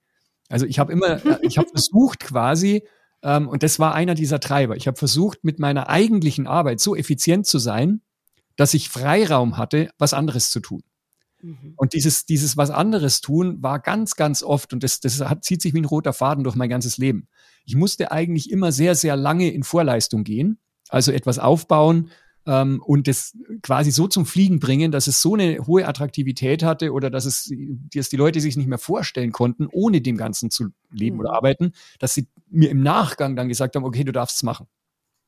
[0.48, 2.86] Also ich habe immer, äh, ich habe versucht quasi,
[3.22, 6.96] ähm, und das war einer dieser Treiber, ich habe versucht, mit meiner eigentlichen Arbeit so
[6.96, 8.00] effizient zu sein,
[8.56, 10.82] dass ich Freiraum hatte, was anderes zu tun.
[11.42, 11.74] Mhm.
[11.76, 15.60] Und dieses, dieses was anderes tun war ganz, ganz oft, und das, das hat, zieht
[15.60, 17.28] sich wie ein roter Faden durch mein ganzes Leben.
[17.64, 22.10] Ich musste eigentlich immer sehr, sehr lange in Vorleistung gehen, also etwas aufbauen,
[22.46, 26.92] ähm, und das quasi so zum Fliegen bringen, dass es so eine hohe Attraktivität hatte
[26.92, 27.52] oder dass es
[27.94, 31.20] dass die Leute sich nicht mehr vorstellen konnten, ohne dem Ganzen zu leben mhm.
[31.20, 34.66] oder arbeiten, dass sie mir im Nachgang dann gesagt haben, okay, du darfst es machen.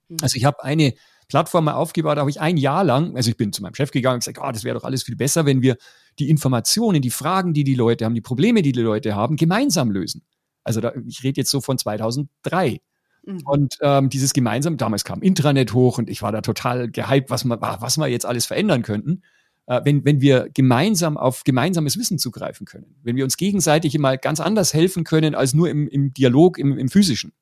[0.08, 0.16] Mhm.
[0.22, 0.94] Also ich habe eine
[1.28, 3.90] Plattform mal aufgebaut, da habe ich ein Jahr lang, also ich bin zu meinem Chef
[3.90, 5.76] gegangen und gesagt, oh, das wäre doch alles viel besser, wenn wir
[6.18, 9.90] die Informationen, die Fragen, die die Leute haben, die Probleme, die die Leute haben, gemeinsam
[9.90, 10.22] lösen.
[10.64, 12.80] Also da, ich rede jetzt so von 2003.
[13.26, 13.42] Mhm.
[13.44, 17.44] Und ähm, dieses gemeinsam, damals kam Intranet hoch und ich war da total gehypt, was
[17.44, 19.22] wir, was wir jetzt alles verändern könnten.
[19.66, 24.16] Äh, wenn, wenn wir gemeinsam auf gemeinsames Wissen zugreifen können, wenn wir uns gegenseitig immer
[24.16, 27.32] ganz anders helfen können als nur im, im Dialog, im, im physischen.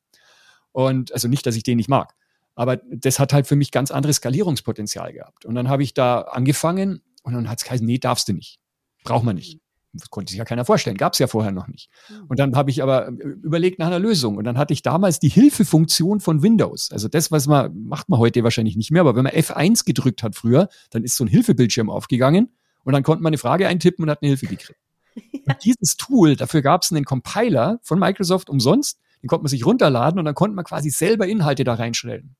[0.70, 2.14] Und also nicht, dass ich den nicht mag.
[2.54, 5.44] Aber das hat halt für mich ganz anderes Skalierungspotenzial gehabt.
[5.44, 8.58] Und dann habe ich da angefangen und dann hat es geheißen, nee, darfst du nicht.
[9.04, 9.61] Braucht man nicht.
[9.94, 11.90] Das konnte sich ja keiner vorstellen, gab es ja vorher noch nicht.
[12.06, 12.24] Hm.
[12.28, 14.36] Und dann habe ich aber äh, überlegt nach einer Lösung.
[14.36, 16.90] Und dann hatte ich damals die Hilfefunktion von Windows.
[16.90, 20.22] Also das, was man, macht man heute wahrscheinlich nicht mehr, aber wenn man F1 gedrückt
[20.22, 22.52] hat früher, dann ist so ein Hilfebildschirm aufgegangen
[22.84, 24.70] und dann konnte man eine Frage eintippen und hat eine Hilfe gekriegt.
[24.70, 24.76] Ja.
[25.44, 29.66] Und dieses Tool, dafür gab es einen Compiler von Microsoft umsonst, den konnte man sich
[29.66, 32.34] runterladen und dann konnte man quasi selber Inhalte da reinstellen.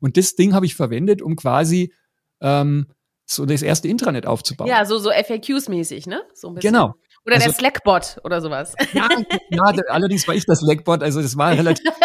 [0.00, 1.92] Und das Ding habe ich verwendet, um quasi
[2.40, 2.88] ähm,
[3.26, 4.68] so das erste Intranet aufzubauen.
[4.68, 6.22] Ja, so, so FAQs-mäßig, ne?
[6.34, 6.72] So ein bisschen.
[6.72, 6.94] Genau.
[7.24, 8.74] Oder also, der Slackbot oder sowas.
[8.92, 9.08] Ja,
[9.50, 11.86] ja, allerdings war ich das Slackbot, also das war relativ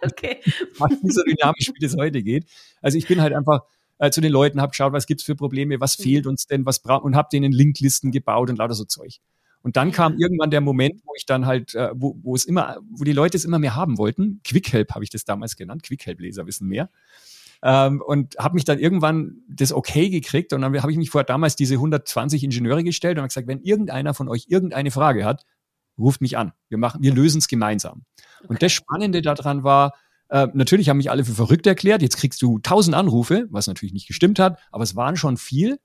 [0.00, 0.40] äh, okay.
[1.02, 2.46] nicht so dynamisch, wie das heute geht.
[2.80, 3.60] Also ich bin halt einfach
[3.98, 6.02] äh, zu den Leuten, habe geschaut, was gibt's für Probleme, was mhm.
[6.02, 9.20] fehlt uns denn, was braucht und habe denen Linklisten gebaut und lauter so Zeug.
[9.62, 12.78] Und dann kam irgendwann der Moment, wo ich dann halt, äh, wo, wo es immer,
[12.90, 14.40] wo die Leute es immer mehr haben wollten.
[14.44, 15.82] Quick Help habe ich das damals genannt.
[15.82, 16.88] Quick Help Leser wissen mehr.
[17.62, 21.24] Ähm, und habe mich dann irgendwann das okay gekriegt und dann habe ich mich vor
[21.24, 25.44] damals diese 120 Ingenieure gestellt und habe gesagt, wenn irgendeiner von euch irgendeine Frage hat,
[25.98, 26.52] ruft mich an.
[26.68, 28.04] Wir machen, wir lösen es gemeinsam.
[28.40, 28.48] Okay.
[28.48, 29.94] Und das Spannende daran war,
[30.28, 32.02] äh, natürlich haben mich alle für verrückt erklärt.
[32.02, 35.78] Jetzt kriegst du tausend Anrufe, was natürlich nicht gestimmt hat, aber es waren schon viel.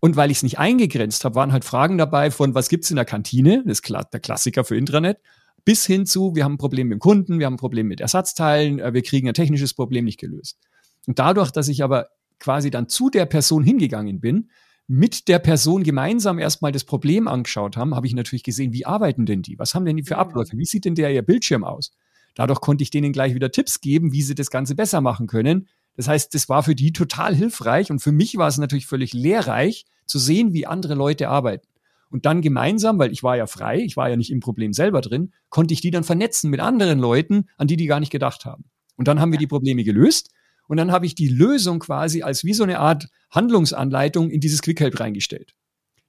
[0.00, 2.96] Und weil ich es nicht eingegrenzt habe, waren halt Fragen dabei von, was gibt's in
[2.96, 5.18] der Kantine, das ist der Klassiker für Intranet,
[5.64, 8.00] bis hin zu, wir haben ein Problem mit dem Kunden, wir haben ein Problem mit
[8.02, 10.58] Ersatzteilen, äh, wir kriegen ein technisches Problem nicht gelöst.
[11.06, 14.50] Und dadurch, dass ich aber quasi dann zu der Person hingegangen bin,
[14.86, 19.24] mit der Person gemeinsam erstmal das Problem angeschaut haben, habe ich natürlich gesehen, wie arbeiten
[19.24, 19.58] denn die?
[19.58, 20.58] Was haben denn die für Abläufe?
[20.58, 21.92] Wie sieht denn der ihr Bildschirm aus?
[22.34, 25.68] Dadurch konnte ich denen gleich wieder Tipps geben, wie sie das Ganze besser machen können.
[25.96, 29.14] Das heißt, das war für die total hilfreich und für mich war es natürlich völlig
[29.14, 31.68] lehrreich zu sehen, wie andere Leute arbeiten.
[32.10, 35.00] Und dann gemeinsam, weil ich war ja frei, ich war ja nicht im Problem selber
[35.00, 38.44] drin, konnte ich die dann vernetzen mit anderen Leuten, an die die gar nicht gedacht
[38.44, 38.64] haben.
[38.96, 40.30] Und dann haben wir die Probleme gelöst
[40.68, 44.62] und dann habe ich die Lösung quasi als wie so eine Art Handlungsanleitung in dieses
[44.62, 45.54] Quick Help reingestellt.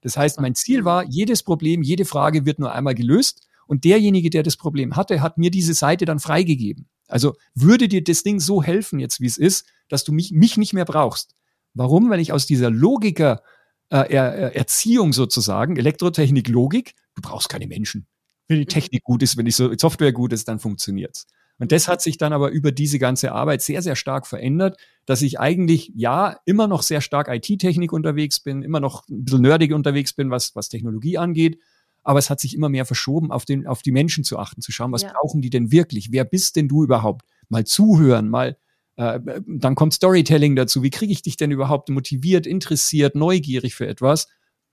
[0.01, 4.29] Das heißt, mein Ziel war, jedes Problem, jede Frage wird nur einmal gelöst und derjenige,
[4.29, 6.87] der das Problem hatte, hat mir diese Seite dann freigegeben.
[7.07, 10.57] Also würde dir das Ding so helfen, jetzt wie es ist, dass du mich, mich
[10.57, 11.35] nicht mehr brauchst.
[11.73, 12.09] Warum?
[12.09, 13.41] Weil ich aus dieser Logiker
[13.89, 18.07] äh, er, Erziehung sozusagen, Elektrotechnik, Logik, du brauchst keine Menschen.
[18.47, 21.27] Wenn die Technik gut ist, wenn die Software gut ist, dann funktioniert's.
[21.57, 25.21] Und das hat sich dann aber über diese ganze Arbeit sehr, sehr stark verändert, dass
[25.21, 29.73] ich eigentlich, ja, immer noch sehr stark IT-Technik unterwegs bin, immer noch ein bisschen nerdig
[29.73, 31.59] unterwegs bin, was, was Technologie angeht.
[32.03, 34.71] Aber es hat sich immer mehr verschoben, auf, den, auf die Menschen zu achten, zu
[34.71, 35.13] schauen, was ja.
[35.13, 36.11] brauchen die denn wirklich?
[36.11, 37.23] Wer bist denn du überhaupt?
[37.47, 38.57] Mal zuhören, mal,
[38.97, 40.83] äh, dann kommt Storytelling dazu.
[40.83, 44.27] Wie kriege ich dich denn überhaupt motiviert, interessiert, neugierig für etwas?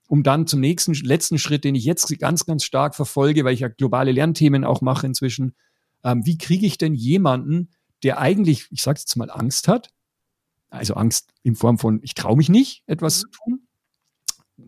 [0.07, 3.61] Um dann zum nächsten, letzten Schritt, den ich jetzt ganz, ganz stark verfolge, weil ich
[3.61, 5.55] ja globale Lernthemen auch mache inzwischen,
[6.03, 7.69] ähm, wie kriege ich denn jemanden,
[8.03, 9.89] der eigentlich, ich sage jetzt mal, Angst hat,
[10.69, 13.21] also Angst in Form von, ich traue mich nicht, etwas mhm.
[13.21, 13.67] zu tun,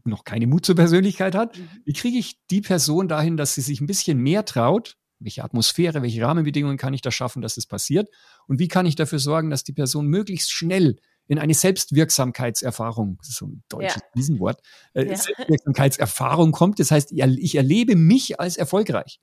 [0.04, 1.68] noch keine Mut zur Persönlichkeit hat, mhm.
[1.84, 4.98] wie kriege ich die Person dahin, dass sie sich ein bisschen mehr traut?
[5.20, 8.10] Welche Atmosphäre, welche Rahmenbedingungen kann ich da schaffen, dass es passiert?
[8.48, 13.48] Und wie kann ich dafür sorgen, dass die Person möglichst schnell in eine Selbstwirksamkeitserfahrung, so
[13.48, 14.10] ein deutsches ja.
[14.16, 14.62] Riesenwort,
[14.94, 15.16] äh, ja.
[15.16, 16.80] Selbstwirksamkeitserfahrung kommt.
[16.80, 19.20] Das heißt, ich erlebe mich als erfolgreich.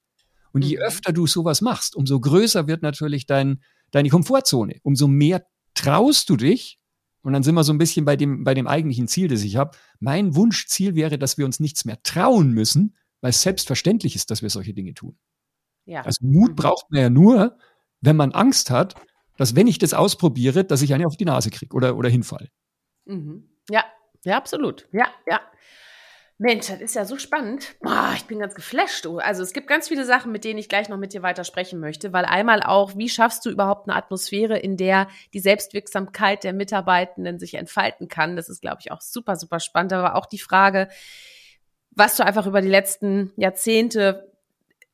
[0.53, 0.83] Und je mhm.
[0.83, 4.79] öfter du sowas machst, umso größer wird natürlich dein, deine Komfortzone.
[4.83, 6.79] Umso mehr traust du dich.
[7.23, 9.57] Und dann sind wir so ein bisschen bei dem, bei dem eigentlichen Ziel, das ich
[9.57, 9.77] habe.
[10.01, 14.43] Mein Wunschziel wäre, dass wir uns nichts mehr trauen müssen, weil es selbstverständlich ist, dass
[14.43, 15.17] wir solche Dinge tun.
[15.85, 16.03] Ja.
[16.03, 16.57] Also Mut mhm.
[16.57, 17.57] braucht man ja nur,
[18.01, 18.97] wenn man Angst hat,
[19.37, 22.51] dass wenn ich das ausprobiere, dass ich eine auf die Nase kriege oder, oder hinfall.
[23.05, 23.49] Mhm.
[23.71, 23.85] Ja,
[24.25, 24.89] ja, absolut.
[24.93, 25.41] Ja, ja.
[26.43, 27.77] Mensch, das ist ja so spannend.
[27.81, 29.07] Boah, ich bin ganz geflasht.
[29.07, 31.79] Also es gibt ganz viele Sachen, mit denen ich gleich noch mit dir weiter sprechen
[31.79, 36.53] möchte, weil einmal auch, wie schaffst du überhaupt eine Atmosphäre, in der die Selbstwirksamkeit der
[36.53, 38.35] Mitarbeitenden sich entfalten kann?
[38.35, 39.93] Das ist, glaube ich, auch super, super spannend.
[39.93, 40.89] Aber auch die Frage,
[41.93, 44.33] was du einfach über die letzten Jahrzehnte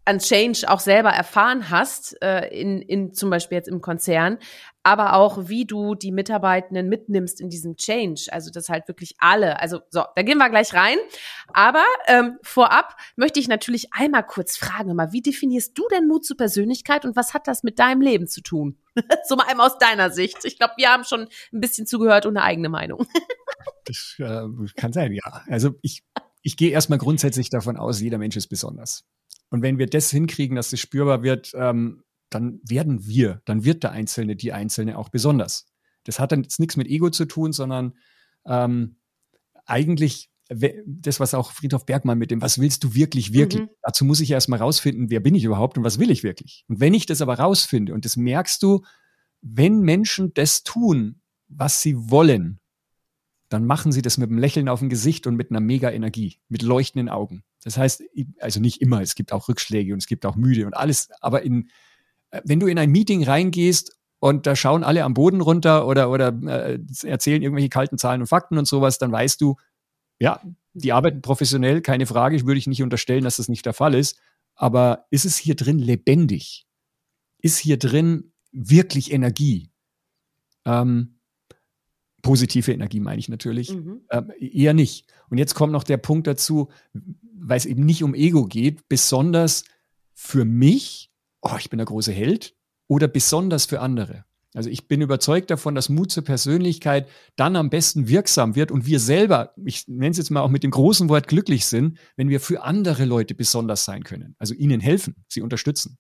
[0.05, 4.39] an Change auch selber erfahren hast, äh, in, in zum Beispiel jetzt im Konzern,
[4.89, 8.29] aber auch wie du die Mitarbeitenden mitnimmst in diesem Change.
[8.31, 9.61] Also das halt wirklich alle.
[9.61, 10.97] Also so, da gehen wir gleich rein.
[11.49, 16.25] Aber ähm, vorab möchte ich natürlich einmal kurz fragen, mal, wie definierst du denn Mut
[16.25, 18.79] zur Persönlichkeit und was hat das mit deinem Leben zu tun?
[19.29, 20.39] so mal einmal aus deiner Sicht.
[20.45, 23.07] Ich glaube, wir haben schon ein bisschen zugehört und eine eigene Meinung.
[23.85, 25.43] das äh, kann sein, ja.
[25.49, 26.03] Also ich,
[26.41, 29.05] ich gehe erstmal grundsätzlich davon aus, jeder Mensch ist besonders.
[29.51, 33.83] Und wenn wir das hinkriegen, dass es spürbar wird, ähm, dann werden wir, dann wird
[33.83, 35.67] der Einzelne, die Einzelne auch besonders.
[36.05, 37.95] Das hat dann jetzt nichts mit Ego zu tun, sondern
[38.47, 38.97] ähm,
[39.67, 43.63] eigentlich das, was auch Friedhof Bergmann mit dem, was willst du wirklich, wirklich?
[43.63, 43.71] Mhm.
[43.83, 46.65] Dazu muss ich erstmal rausfinden, wer bin ich überhaupt und was will ich wirklich?
[46.69, 48.83] Und wenn ich das aber rausfinde, und das merkst du,
[49.43, 52.61] wenn Menschen das tun, was sie wollen,
[53.51, 56.39] dann machen sie das mit einem Lächeln auf dem Gesicht und mit einer mega Energie,
[56.49, 57.45] mit leuchtenden Augen.
[57.63, 58.03] Das heißt,
[58.41, 61.43] also nicht immer, es gibt auch Rückschläge und es gibt auch müde und alles, aber
[61.43, 61.69] in,
[62.45, 66.29] wenn du in ein Meeting reingehst und da schauen alle am Boden runter oder, oder
[66.47, 69.57] äh, erzählen irgendwelche kalten Zahlen und Fakten und sowas, dann weißt du,
[70.19, 70.41] ja,
[70.75, 74.19] die arbeiten professionell, keine Frage, würde ich nicht unterstellen, dass das nicht der Fall ist.
[74.55, 76.67] Aber ist es hier drin lebendig?
[77.39, 79.71] Ist hier drin wirklich Energie?
[80.65, 81.19] Ähm,
[82.23, 84.03] positive Energie meine ich natürlich, mhm.
[84.11, 85.07] ähm, eher nicht.
[85.31, 89.65] Und jetzt kommt noch der Punkt dazu, weil es eben nicht um Ego geht, besonders
[90.15, 91.08] für mich,
[91.51, 92.55] oh, ich bin der große Held,
[92.87, 94.25] oder besonders für andere.
[94.55, 97.07] Also ich bin überzeugt davon, dass Mut zur Persönlichkeit
[97.37, 100.63] dann am besten wirksam wird und wir selber, ich nenne es jetzt mal auch mit
[100.63, 104.35] dem großen Wort glücklich sind, wenn wir für andere Leute besonders sein können.
[104.39, 105.99] Also ihnen helfen, sie unterstützen.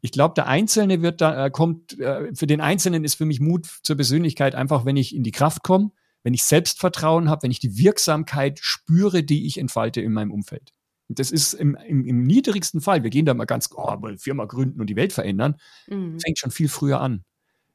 [0.00, 3.40] Ich glaube, der Einzelne wird da, äh, kommt, äh, für den Einzelnen ist für mich
[3.40, 5.92] Mut zur Persönlichkeit einfach, wenn ich in die Kraft komme,
[6.24, 10.72] wenn ich Selbstvertrauen habe, wenn ich die Wirksamkeit spüre, die ich entfalte in meinem Umfeld.
[11.12, 14.16] Und das ist im, im, im niedrigsten Fall, wir gehen da mal ganz, oh, mal
[14.16, 15.56] Firma gründen und die Welt verändern,
[15.88, 16.18] mhm.
[16.18, 17.22] fängt schon viel früher an.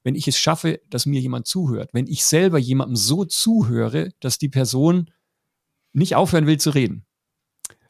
[0.01, 4.39] Wenn ich es schaffe, dass mir jemand zuhört, wenn ich selber jemandem so zuhöre, dass
[4.39, 5.11] die Person
[5.93, 7.05] nicht aufhören will zu reden,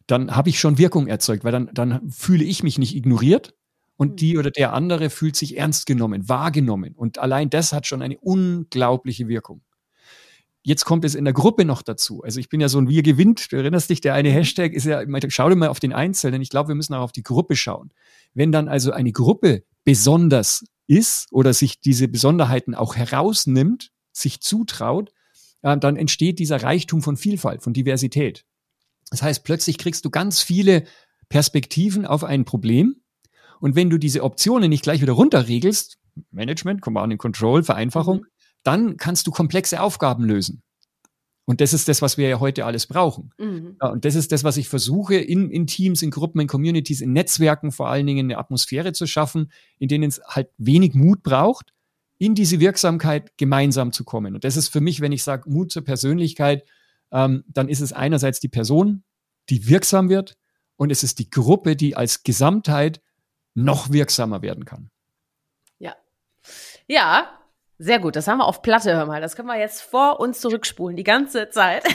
[0.05, 3.53] dann habe ich schon Wirkung erzeugt, weil dann, dann fühle ich mich nicht ignoriert,
[3.95, 4.15] und mhm.
[4.17, 6.93] die oder der andere fühlt sich ernst genommen, wahrgenommen.
[6.93, 9.61] Und allein das hat schon eine unglaubliche Wirkung.
[10.67, 12.23] Jetzt kommt es in der Gruppe noch dazu.
[12.23, 13.53] Also ich bin ja so ein Wir gewinnt.
[13.53, 14.33] Du erinnerst dich, der eine mhm.
[14.33, 16.41] Hashtag ist ja, schau dir mal auf den Einzelnen.
[16.41, 17.93] Ich glaube, wir müssen auch auf die Gruppe schauen.
[18.33, 25.13] Wenn dann also eine Gruppe besonders ist oder sich diese Besonderheiten auch herausnimmt, sich zutraut,
[25.61, 28.43] äh, dann entsteht dieser Reichtum von Vielfalt, von Diversität.
[29.09, 30.83] Das heißt, plötzlich kriegst du ganz viele
[31.29, 32.97] Perspektiven auf ein Problem
[33.61, 35.97] und wenn du diese Optionen nicht gleich wieder runterregelst,
[36.31, 38.25] Management, Command and Control, Vereinfachung, mhm.
[38.63, 40.61] Dann kannst du komplexe Aufgaben lösen.
[41.45, 43.31] Und das ist das, was wir ja heute alles brauchen.
[43.37, 43.77] Mhm.
[43.81, 46.99] Ja, und das ist das, was ich versuche, in, in Teams, in Gruppen, in Communities,
[46.99, 51.23] in Netzwerken vor allen Dingen eine Atmosphäre zu schaffen, in denen es halt wenig Mut
[51.23, 51.73] braucht,
[52.17, 54.35] in diese Wirksamkeit gemeinsam zu kommen.
[54.35, 56.65] Und das ist für mich, wenn ich sage Mut zur Persönlichkeit,
[57.11, 59.03] ähm, dann ist es einerseits die Person,
[59.49, 60.37] die wirksam wird,
[60.75, 63.01] und es ist die Gruppe, die als Gesamtheit
[63.55, 64.91] noch wirksamer werden kann.
[66.87, 67.29] Ja,
[67.79, 68.15] sehr gut.
[68.15, 69.21] Das haben wir auf Platte, hör mal.
[69.21, 71.83] Das können wir jetzt vor uns zurückspulen, die ganze Zeit.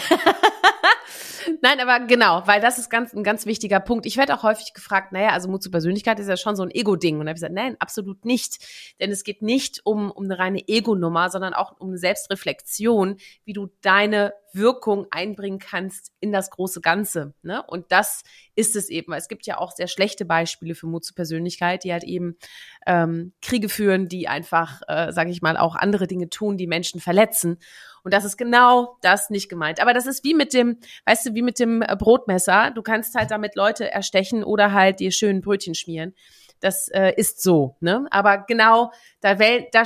[1.62, 4.06] Nein, aber genau, weil das ist ganz, ein ganz wichtiger Punkt.
[4.06, 6.70] Ich werde auch häufig gefragt, naja, also Mut zur Persönlichkeit ist ja schon so ein
[6.70, 7.18] Ego-Ding.
[7.18, 8.58] Und da habe ich gesagt, nein, absolut nicht.
[9.00, 13.52] Denn es geht nicht um, um eine reine Ego-Nummer, sondern auch um eine Selbstreflexion, wie
[13.52, 17.34] du deine Wirkung einbringen kannst in das große Ganze.
[17.42, 17.62] Ne?
[17.62, 18.22] Und das
[18.54, 19.12] ist es eben.
[19.12, 22.36] Es gibt ja auch sehr schlechte Beispiele für Mut zur Persönlichkeit, die halt eben
[22.86, 27.00] ähm, Kriege führen, die einfach, äh, sage ich mal, auch andere Dinge tun, die Menschen
[27.00, 27.58] verletzen.
[28.04, 29.80] Und das ist genau das nicht gemeint.
[29.80, 32.70] Aber das ist wie mit dem, weißt du, wie mit dem äh, Brotmesser.
[32.70, 36.14] Du kannst halt damit Leute erstechen oder halt dir schön Brötchen schmieren.
[36.60, 38.06] Das äh, ist so, ne?
[38.10, 39.84] Aber genau, da, da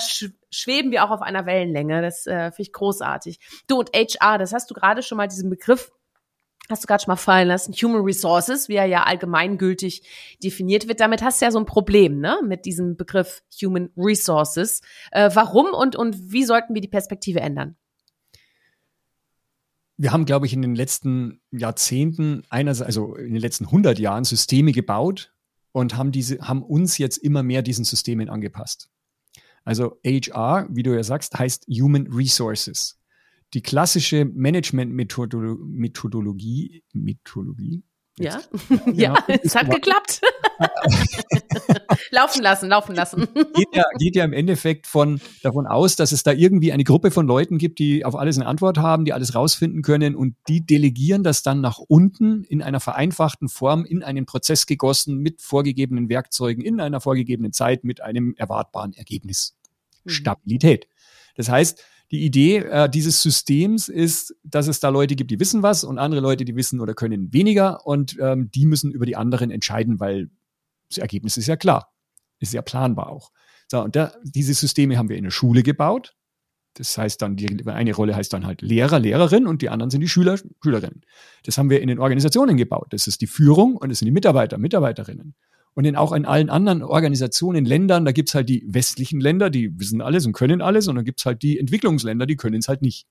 [0.51, 2.03] schweben wir auch auf einer Wellenlänge.
[2.03, 3.39] Das äh, finde ich großartig.
[3.67, 5.91] Du und HR, das hast du gerade schon mal diesen Begriff
[6.69, 10.03] hast du gerade schon mal fallen lassen, Human Resources, wie er ja allgemeingültig
[10.43, 11.01] definiert wird.
[11.01, 14.81] Damit hast du ja so ein Problem, ne, mit diesem Begriff Human Resources.
[15.13, 17.77] Äh, warum und, und wie sollten wir die Perspektive ändern?
[19.99, 24.25] Wir haben, glaube ich, in den letzten Jahrzehnten, einerseits, also in den letzten 100 Jahren
[24.25, 25.33] Systeme gebaut
[25.73, 28.91] und haben diese, haben uns jetzt immer mehr diesen Systemen angepasst.
[29.65, 32.99] Also HR, wie du ja sagst, heißt Human Resources.
[33.55, 37.85] Die klassische Management-Methodologie, Methodologie,
[38.19, 38.41] ja,
[38.87, 40.21] ja, ja es hat geklappt.
[42.11, 43.29] laufen lassen, laufen lassen.
[43.55, 47.11] Geht ja, geht ja im Endeffekt von, davon aus, dass es da irgendwie eine Gruppe
[47.11, 50.65] von Leuten gibt, die auf alles eine Antwort haben, die alles rausfinden können und die
[50.65, 56.09] delegieren das dann nach unten in einer vereinfachten Form in einen Prozess gegossen mit vorgegebenen
[56.09, 59.57] Werkzeugen in einer vorgegebenen Zeit mit einem erwartbaren Ergebnis.
[60.05, 60.11] Mhm.
[60.11, 60.89] Stabilität.
[61.37, 65.63] Das heißt, die Idee äh, dieses Systems ist, dass es da Leute gibt, die wissen
[65.63, 69.17] was und andere Leute, die wissen oder können weniger und ähm, die müssen über die
[69.17, 70.31] anderen entscheiden, weil
[70.89, 71.93] das Ergebnis ist ja klar,
[72.39, 73.33] ist ja planbar auch.
[73.69, 76.15] So, und da, diese Systeme haben wir in der Schule gebaut.
[76.75, 80.03] Das heißt dann, die eine Rolle heißt dann halt Lehrer, Lehrerin und die anderen sind
[80.03, 81.01] die Schüler, Schülerinnen.
[81.45, 82.89] Das haben wir in den Organisationen gebaut.
[82.91, 85.35] Das ist die Führung und das sind die Mitarbeiter, Mitarbeiterinnen.
[85.77, 89.79] Und in, auch in allen anderen Organisationen, Ländern, da gibt's halt die westlichen Länder, die
[89.79, 92.81] wissen alles und können alles, und dann gibt's halt die Entwicklungsländer, die können es halt
[92.81, 93.07] nicht.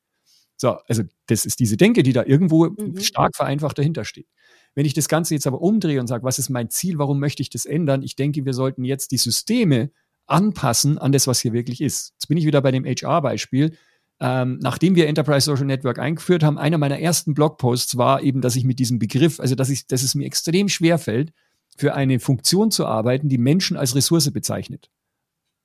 [0.58, 2.98] So, also das ist diese Denke, die da irgendwo mhm.
[3.00, 4.26] stark vereinfacht dahinter steht.
[4.74, 7.44] Wenn ich das Ganze jetzt aber umdrehe und sage, was ist mein Ziel, warum möchte
[7.44, 8.02] ich das ändern?
[8.02, 9.92] Ich denke, wir sollten jetzt die Systeme
[10.26, 12.14] anpassen an das, was hier wirklich ist.
[12.14, 13.78] Jetzt bin ich wieder bei dem HR-Beispiel.
[14.20, 18.56] Ähm, nachdem wir Enterprise Social Network eingeführt haben, einer meiner ersten Blogposts war eben, dass
[18.56, 21.32] ich mit diesem Begriff, also dass ich, dass es mir extrem schwer fällt,
[21.76, 24.90] für eine Funktion zu arbeiten, die Menschen als Ressource bezeichnet.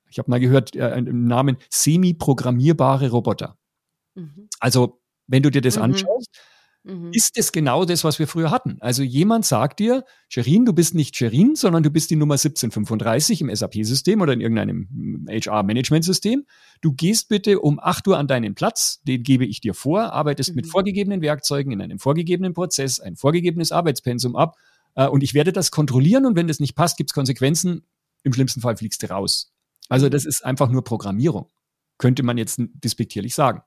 [0.09, 3.57] Ich habe mal gehört, äh, im Namen semi-programmierbare Roboter.
[4.15, 4.49] Mhm.
[4.59, 5.83] Also, wenn du dir das mhm.
[5.83, 6.29] anschaust,
[6.83, 7.11] mhm.
[7.13, 8.75] ist es genau das, was wir früher hatten.
[8.81, 13.39] Also jemand sagt dir, Sherin, du bist nicht Sherin, sondern du bist die Nummer 1735
[13.39, 16.45] im SAP-System oder in irgendeinem HR-Management-System.
[16.81, 20.55] Du gehst bitte um 8 Uhr an deinen Platz, den gebe ich dir vor, arbeitest
[20.55, 20.69] mit mhm.
[20.71, 24.57] vorgegebenen Werkzeugen in einem vorgegebenen Prozess, ein vorgegebenes Arbeitspensum ab
[24.95, 27.83] äh, und ich werde das kontrollieren und wenn das nicht passt, gibt es Konsequenzen.
[28.23, 29.51] Im schlimmsten Fall fliegst du raus.
[29.89, 31.49] Also das ist einfach nur Programmierung,
[31.97, 33.61] könnte man jetzt despektierlich sagen.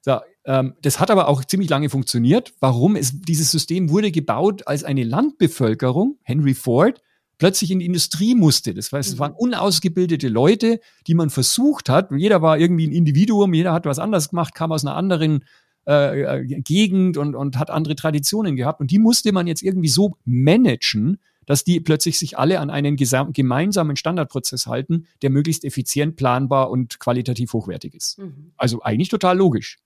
[0.00, 2.54] So, ähm, das hat aber auch ziemlich lange funktioniert.
[2.60, 2.94] Warum?
[2.94, 7.02] Es, dieses System wurde gebaut, als eine Landbevölkerung, Henry Ford,
[7.38, 8.72] plötzlich in die Industrie musste.
[8.72, 9.38] Das heißt, es waren mhm.
[9.38, 12.10] unausgebildete Leute, die man versucht hat.
[12.12, 15.44] Jeder war irgendwie ein Individuum, jeder hat was anderes gemacht, kam aus einer anderen
[15.86, 18.80] äh, äh, Gegend und, und hat andere Traditionen gehabt.
[18.80, 22.96] Und die musste man jetzt irgendwie so managen, dass die plötzlich sich alle an einen
[22.96, 28.18] gemeinsamen Standardprozess halten, der möglichst effizient, planbar und qualitativ hochwertig ist.
[28.18, 28.52] Mhm.
[28.56, 29.78] Also eigentlich total logisch.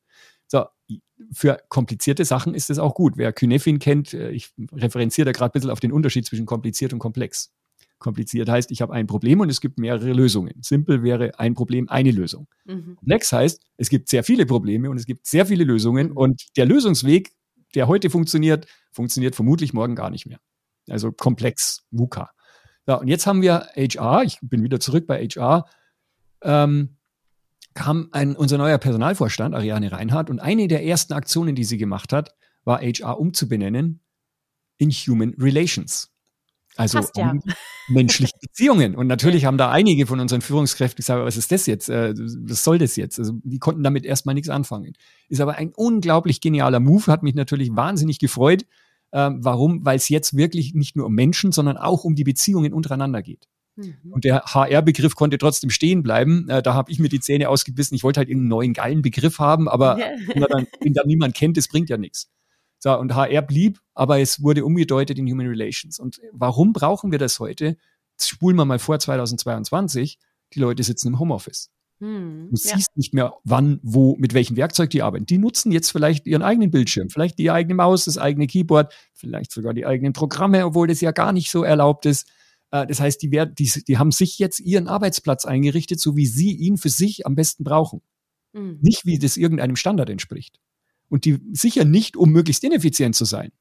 [0.46, 0.64] So,
[1.32, 3.16] für komplizierte Sachen ist es auch gut.
[3.16, 6.92] Wer Kynefin kennt, äh, ich referenziere da gerade ein bisschen auf den Unterschied zwischen kompliziert
[6.92, 7.52] und komplex.
[8.00, 10.54] Kompliziert heißt, ich habe ein Problem und es gibt mehrere Lösungen.
[10.62, 12.48] Simpel wäre ein Problem, eine Lösung.
[12.64, 12.96] Mhm.
[12.96, 16.16] Komplex heißt, es gibt sehr viele Probleme und es gibt sehr viele Lösungen mhm.
[16.16, 17.30] und der Lösungsweg,
[17.74, 20.38] der heute funktioniert, funktioniert vermutlich morgen gar nicht mehr.
[20.88, 22.30] Also komplex, VUCA.
[22.88, 25.66] Ja, und jetzt haben wir HR, ich bin wieder zurück bei HR,
[26.42, 26.96] ähm,
[27.74, 32.14] kam ein, unser neuer Personalvorstand, Ariane Reinhardt, und eine der ersten Aktionen, die sie gemacht
[32.14, 32.34] hat,
[32.64, 34.00] war HR umzubenennen
[34.78, 36.10] in Human Relations.
[36.76, 37.32] Also Passt, ja.
[37.32, 37.42] um
[37.88, 38.94] menschliche Beziehungen.
[38.94, 41.88] Und natürlich haben da einige von unseren Führungskräften gesagt, was ist das jetzt?
[41.88, 43.18] Äh, was soll das jetzt?
[43.18, 44.94] Also die konnten damit erstmal nichts anfangen.
[45.28, 48.64] Ist aber ein unglaublich genialer Move, hat mich natürlich wahnsinnig gefreut.
[49.12, 49.84] Ähm, warum?
[49.84, 53.48] Weil es jetzt wirklich nicht nur um Menschen, sondern auch um die Beziehungen untereinander geht.
[53.76, 53.94] Mhm.
[54.12, 56.48] Und der HR-Begriff konnte trotzdem stehen bleiben.
[56.48, 57.94] Äh, da habe ich mir die Zähne ausgebissen.
[57.94, 60.10] Ich wollte halt irgendeinen neuen geilen Begriff haben, aber yeah.
[60.32, 62.30] wenn, dann, wenn dann niemand kennt, das bringt ja nichts.
[62.82, 65.98] So, und HR blieb, aber es wurde umgedeutet in Human Relations.
[65.98, 67.76] Und warum brauchen wir das heute?
[68.12, 70.18] Jetzt spulen wir mal vor 2022.
[70.54, 71.70] Die Leute sitzen im Homeoffice.
[72.00, 72.92] Hm, du siehst ja.
[72.94, 75.26] nicht mehr, wann, wo, mit welchem Werkzeug die arbeiten.
[75.26, 79.52] Die nutzen jetzt vielleicht ihren eigenen Bildschirm, vielleicht die eigene Maus, das eigene Keyboard, vielleicht
[79.52, 82.26] sogar die eigenen Programme, obwohl das ja gar nicht so erlaubt ist.
[82.70, 86.26] Äh, das heißt, die, werden, die, die haben sich jetzt ihren Arbeitsplatz eingerichtet, so wie
[86.26, 88.00] sie ihn für sich am besten brauchen.
[88.54, 88.78] Mhm.
[88.80, 90.58] Nicht, wie das irgendeinem Standard entspricht.
[91.10, 93.52] Und die sicher nicht, um möglichst ineffizient zu sein,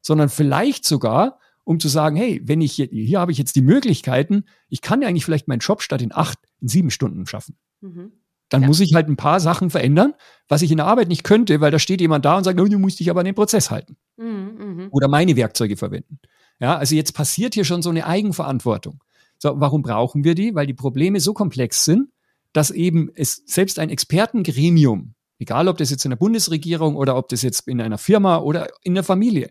[0.00, 3.62] sondern vielleicht sogar, um zu sagen, hey, wenn ich hier, hier habe ich jetzt die
[3.62, 7.56] Möglichkeiten, ich kann ja eigentlich vielleicht meinen Job statt in acht, in sieben Stunden schaffen.
[7.80, 8.12] Mhm.
[8.48, 8.68] Dann ja.
[8.68, 10.14] muss ich halt ein paar Sachen verändern,
[10.48, 12.64] was ich in der Arbeit nicht könnte, weil da steht jemand da und sagt, oh,
[12.64, 13.96] du musst dich aber an den Prozess halten.
[14.16, 14.88] Mhm, mh.
[14.90, 16.18] Oder meine Werkzeuge verwenden.
[16.60, 19.02] Ja, also jetzt passiert hier schon so eine Eigenverantwortung.
[19.38, 20.54] So, warum brauchen wir die?
[20.54, 22.08] Weil die Probleme so komplex sind,
[22.52, 27.28] dass eben es selbst ein Expertengremium, egal ob das jetzt in der Bundesregierung oder ob
[27.28, 29.50] das jetzt in einer Firma oder in der Familie,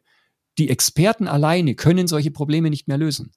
[0.57, 3.31] die Experten alleine können solche Probleme nicht mehr lösen,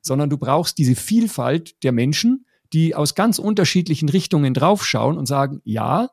[0.00, 5.60] sondern du brauchst diese Vielfalt der Menschen, die aus ganz unterschiedlichen Richtungen draufschauen und sagen,
[5.64, 6.08] ja,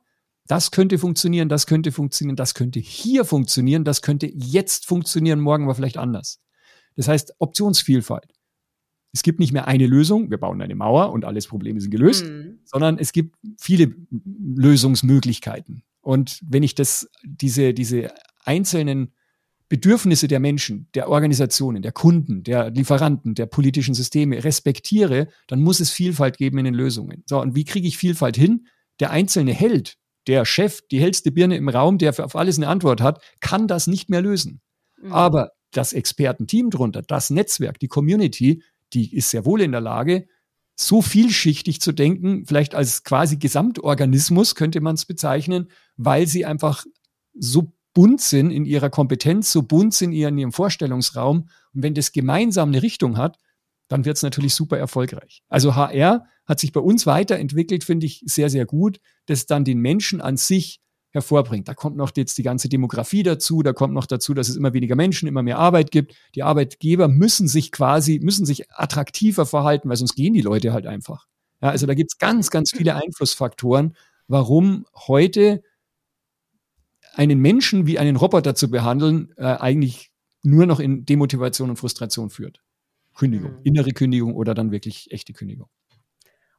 [0.47, 5.63] das könnte funktionieren, das könnte funktionieren, das könnte hier funktionieren, das könnte jetzt funktionieren, morgen
[5.63, 6.39] aber vielleicht anders.
[6.95, 8.33] Das heißt Optionsvielfalt.
[9.13, 12.26] Es gibt nicht mehr eine Lösung, wir bauen eine Mauer und alles Probleme sind gelöst,
[12.26, 12.60] mhm.
[12.63, 15.84] sondern es gibt viele Lösungsmöglichkeiten.
[16.02, 18.12] Und wenn ich das, diese, diese
[18.43, 19.13] einzelnen
[19.71, 25.80] Bedürfnisse der Menschen, der Organisationen, der Kunden, der Lieferanten, der politischen Systeme respektiere, dann muss
[25.80, 27.24] es Vielfalt geben in den Lösungen.
[27.26, 28.67] So, und wie kriege ich Vielfalt hin?
[29.00, 29.97] Der einzelne Held,
[30.28, 33.88] der Chef, die hellste Birne im Raum, der auf alles eine Antwort hat, kann das
[33.88, 34.60] nicht mehr lösen.
[35.02, 35.13] Mhm.
[35.13, 38.62] Aber das Expertenteam drunter, das Netzwerk, die Community,
[38.93, 40.27] die ist sehr wohl in der Lage,
[40.75, 46.86] so vielschichtig zu denken, vielleicht als quasi Gesamtorganismus könnte man es bezeichnen, weil sie einfach
[47.38, 51.49] so bunt sind in ihrer Kompetenz, so bunt sind in ihrem Vorstellungsraum.
[51.73, 53.38] Und wenn das gemeinsam eine Richtung hat,
[53.89, 55.43] dann wird es natürlich super erfolgreich.
[55.49, 59.80] Also HR hat sich bei uns weiterentwickelt, finde ich sehr, sehr gut, dass dann den
[59.80, 61.67] Menschen an sich hervorbringt.
[61.67, 64.74] Da kommt noch jetzt die ganze Demografie dazu, da kommt noch dazu, dass es immer
[64.74, 66.15] weniger Menschen, immer mehr Arbeit gibt.
[66.36, 70.88] Die Arbeitgeber müssen sich quasi, müssen sich attraktiver verhalten, weil sonst gehen die Leute halt
[70.88, 71.28] einfach.
[71.62, 73.95] Ja, also da gibt es ganz, ganz viele Einflussfaktoren,
[74.28, 75.62] warum heute
[77.13, 80.12] einen Menschen wie einen Roboter zu behandeln, äh, eigentlich
[80.43, 82.62] nur noch in Demotivation und Frustration führt.
[83.15, 83.62] Kündigung, mhm.
[83.63, 85.67] innere Kündigung oder dann wirklich echte Kündigung.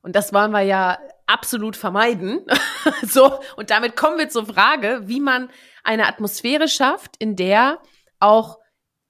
[0.02, 2.40] Und das wollen wir ja absolut vermeiden.
[3.02, 5.50] so, und damit kommen wir zur Frage, wie man
[5.84, 7.80] eine Atmosphäre schafft, in der
[8.20, 8.58] auch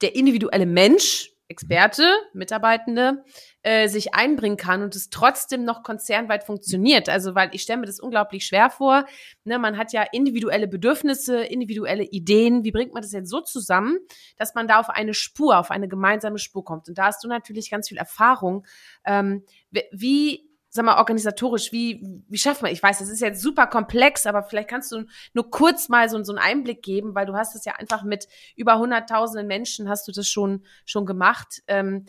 [0.01, 3.23] der individuelle Mensch, Experte, Mitarbeitende,
[3.61, 7.09] äh, sich einbringen kann und es trotzdem noch konzernweit funktioniert.
[7.09, 9.05] Also, weil ich stelle mir das unglaublich schwer vor.
[9.43, 12.63] Ne, man hat ja individuelle Bedürfnisse, individuelle Ideen.
[12.63, 13.99] Wie bringt man das jetzt so zusammen,
[14.37, 16.87] dass man da auf eine Spur, auf eine gemeinsame Spur kommt?
[16.89, 18.65] Und da hast du natürlich ganz viel Erfahrung.
[19.05, 19.43] Ähm,
[19.91, 24.25] wie sag mal, organisatorisch, wie, wie schafft man, ich weiß, das ist jetzt super komplex,
[24.25, 27.55] aber vielleicht kannst du nur kurz mal so, so einen Einblick geben, weil du hast
[27.55, 31.61] es ja einfach mit über hunderttausenden Menschen hast du das schon, schon gemacht.
[31.67, 32.05] Ähm,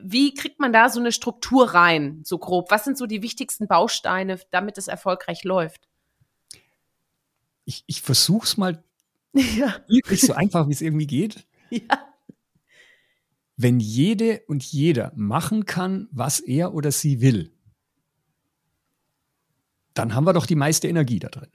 [0.00, 2.70] wie kriegt man da so eine Struktur rein, so grob?
[2.70, 5.88] Was sind so die wichtigsten Bausteine, damit es erfolgreich läuft?
[7.64, 8.84] Ich, ich versuche es mal
[9.32, 9.74] ja.
[9.88, 11.48] wirklich so einfach, wie es irgendwie geht.
[11.70, 12.06] Ja.
[13.56, 17.53] Wenn jede und jeder machen kann, was er oder sie will,
[19.94, 21.50] dann haben wir doch die meiste Energie da drin.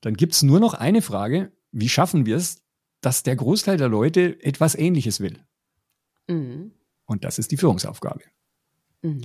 [0.00, 2.62] Dann gibt es nur noch eine Frage, wie schaffen wir es,
[3.00, 5.44] dass der Großteil der Leute etwas Ähnliches will?
[6.28, 6.72] Mhm.
[7.04, 8.22] Und das ist die Führungsaufgabe.
[9.02, 9.22] Mhm.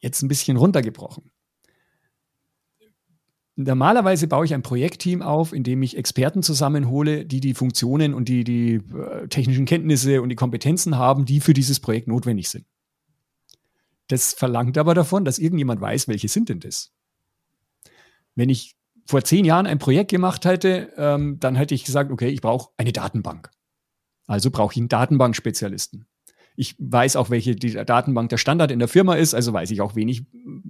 [0.00, 1.30] Jetzt ein bisschen runtergebrochen.
[3.56, 8.28] Normalerweise baue ich ein Projektteam auf, in dem ich Experten zusammenhole, die die Funktionen und
[8.28, 12.66] die, die äh, technischen Kenntnisse und die Kompetenzen haben, die für dieses Projekt notwendig sind.
[14.08, 16.92] Das verlangt aber davon, dass irgendjemand weiß, welche sind denn das.
[18.34, 22.28] Wenn ich vor zehn Jahren ein Projekt gemacht hätte, ähm, dann hätte ich gesagt, okay,
[22.28, 23.50] ich brauche eine Datenbank.
[24.26, 26.06] Also brauche ich einen Datenbankspezialisten.
[26.56, 29.80] Ich weiß auch, welche die Datenbank der Standard in der Firma ist, also weiß ich
[29.80, 30.24] auch, wen ich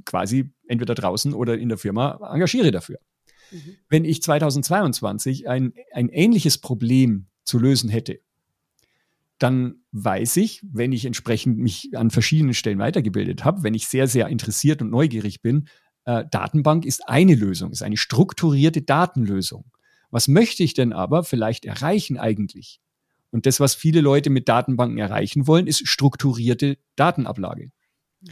[0.04, 2.98] quasi entweder draußen oder in der Firma engagiere dafür.
[3.50, 3.76] Mhm.
[3.88, 8.20] Wenn ich 2022 ein, ein ähnliches Problem zu lösen hätte,
[9.38, 14.06] dann weiß ich, wenn ich entsprechend mich an verschiedenen Stellen weitergebildet habe, wenn ich sehr,
[14.08, 15.68] sehr interessiert und neugierig bin,
[16.04, 19.70] äh, Datenbank ist eine Lösung, ist eine strukturierte Datenlösung.
[20.10, 22.80] Was möchte ich denn aber vielleicht erreichen eigentlich?
[23.30, 27.70] Und das, was viele Leute mit Datenbanken erreichen wollen, ist strukturierte Datenablage.
[28.20, 28.30] Mhm.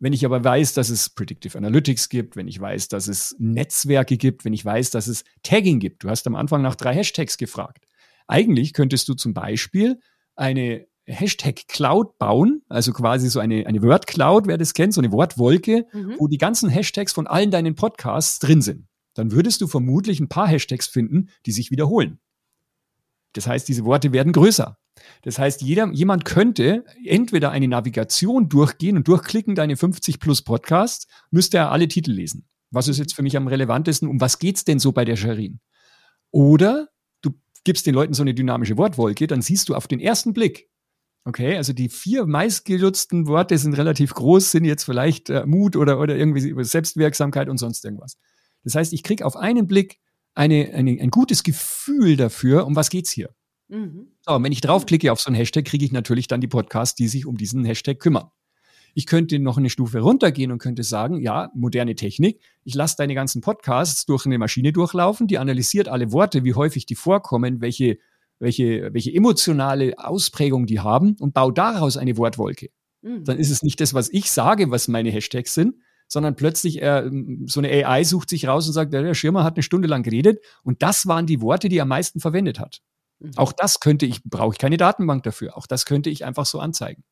[0.00, 4.16] Wenn ich aber weiß, dass es Predictive Analytics gibt, wenn ich weiß, dass es Netzwerke
[4.16, 7.38] gibt, wenn ich weiß, dass es Tagging gibt, du hast am Anfang nach drei Hashtags
[7.38, 7.86] gefragt.
[8.26, 10.00] Eigentlich könntest du zum Beispiel
[10.36, 15.00] eine Hashtag Cloud bauen, also quasi so eine, eine Word Cloud, wer das kennt, so
[15.00, 16.14] eine Wortwolke, mhm.
[16.18, 18.86] wo die ganzen Hashtags von allen deinen Podcasts drin sind.
[19.14, 22.18] Dann würdest du vermutlich ein paar Hashtags finden, die sich wiederholen.
[23.32, 24.76] Das heißt, diese Worte werden größer.
[25.22, 31.06] Das heißt, jeder, jemand könnte entweder eine Navigation durchgehen und durchklicken, deine 50 plus Podcasts,
[31.30, 32.46] müsste er alle Titel lesen.
[32.70, 34.08] Was ist jetzt für mich am relevantesten?
[34.08, 35.60] Um was geht's denn so bei der Sherin?
[36.30, 36.88] Oder
[37.64, 40.68] gibst den Leuten so eine dynamische Wortwolke, dann siehst du auf den ersten Blick,
[41.24, 46.00] okay, also die vier meistgenutzten Worte sind relativ groß, sind jetzt vielleicht äh, Mut oder,
[46.00, 48.16] oder irgendwie Selbstwirksamkeit und sonst irgendwas.
[48.64, 49.98] Das heißt, ich krieg auf einen Blick
[50.34, 53.34] eine, eine, ein gutes Gefühl dafür, um was geht's hier.
[53.68, 54.08] Mhm.
[54.22, 56.94] So, und wenn ich draufklicke auf so einen Hashtag, kriege ich natürlich dann die Podcasts,
[56.94, 58.30] die sich um diesen Hashtag kümmern.
[58.94, 63.14] Ich könnte noch eine Stufe runtergehen und könnte sagen, ja, moderne Technik, ich lasse deine
[63.14, 67.98] ganzen Podcasts durch eine Maschine durchlaufen, die analysiert alle Worte, wie häufig die vorkommen, welche,
[68.38, 72.70] welche, welche emotionale Ausprägung die haben und baue daraus eine Wortwolke.
[73.02, 73.24] Mhm.
[73.24, 75.76] Dann ist es nicht das, was ich sage, was meine Hashtags sind,
[76.08, 77.10] sondern plötzlich äh,
[77.46, 80.40] so eine AI sucht sich raus und sagt, der Schirmer hat eine Stunde lang geredet
[80.62, 82.82] und das waren die Worte, die er am meisten verwendet hat.
[83.18, 83.32] Mhm.
[83.36, 85.56] Auch das könnte ich, brauche ich keine Datenbank dafür.
[85.56, 87.04] Auch das könnte ich einfach so anzeigen.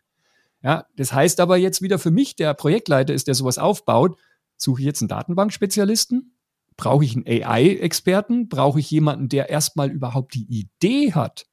[0.63, 4.19] Ja, das heißt aber jetzt wieder für mich, der Projektleiter ist, der sowas aufbaut,
[4.57, 6.35] suche ich jetzt einen Datenbankspezialisten?
[6.77, 8.49] Brauche ich einen AI-Experten?
[8.49, 11.47] Brauche ich jemanden, der erstmal überhaupt die Idee hat,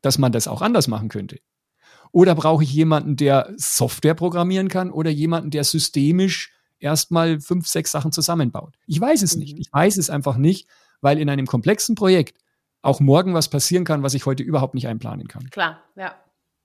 [0.00, 1.38] dass man das auch anders machen könnte?
[2.12, 7.90] Oder brauche ich jemanden, der Software programmieren kann oder jemanden, der systemisch erstmal fünf, sechs
[7.90, 8.76] Sachen zusammenbaut?
[8.86, 9.42] Ich weiß es mhm.
[9.42, 9.58] nicht.
[9.58, 10.68] Ich weiß es einfach nicht,
[11.00, 12.38] weil in einem komplexen Projekt
[12.82, 15.50] auch morgen was passieren kann, was ich heute überhaupt nicht einplanen kann.
[15.50, 16.14] Klar, ja.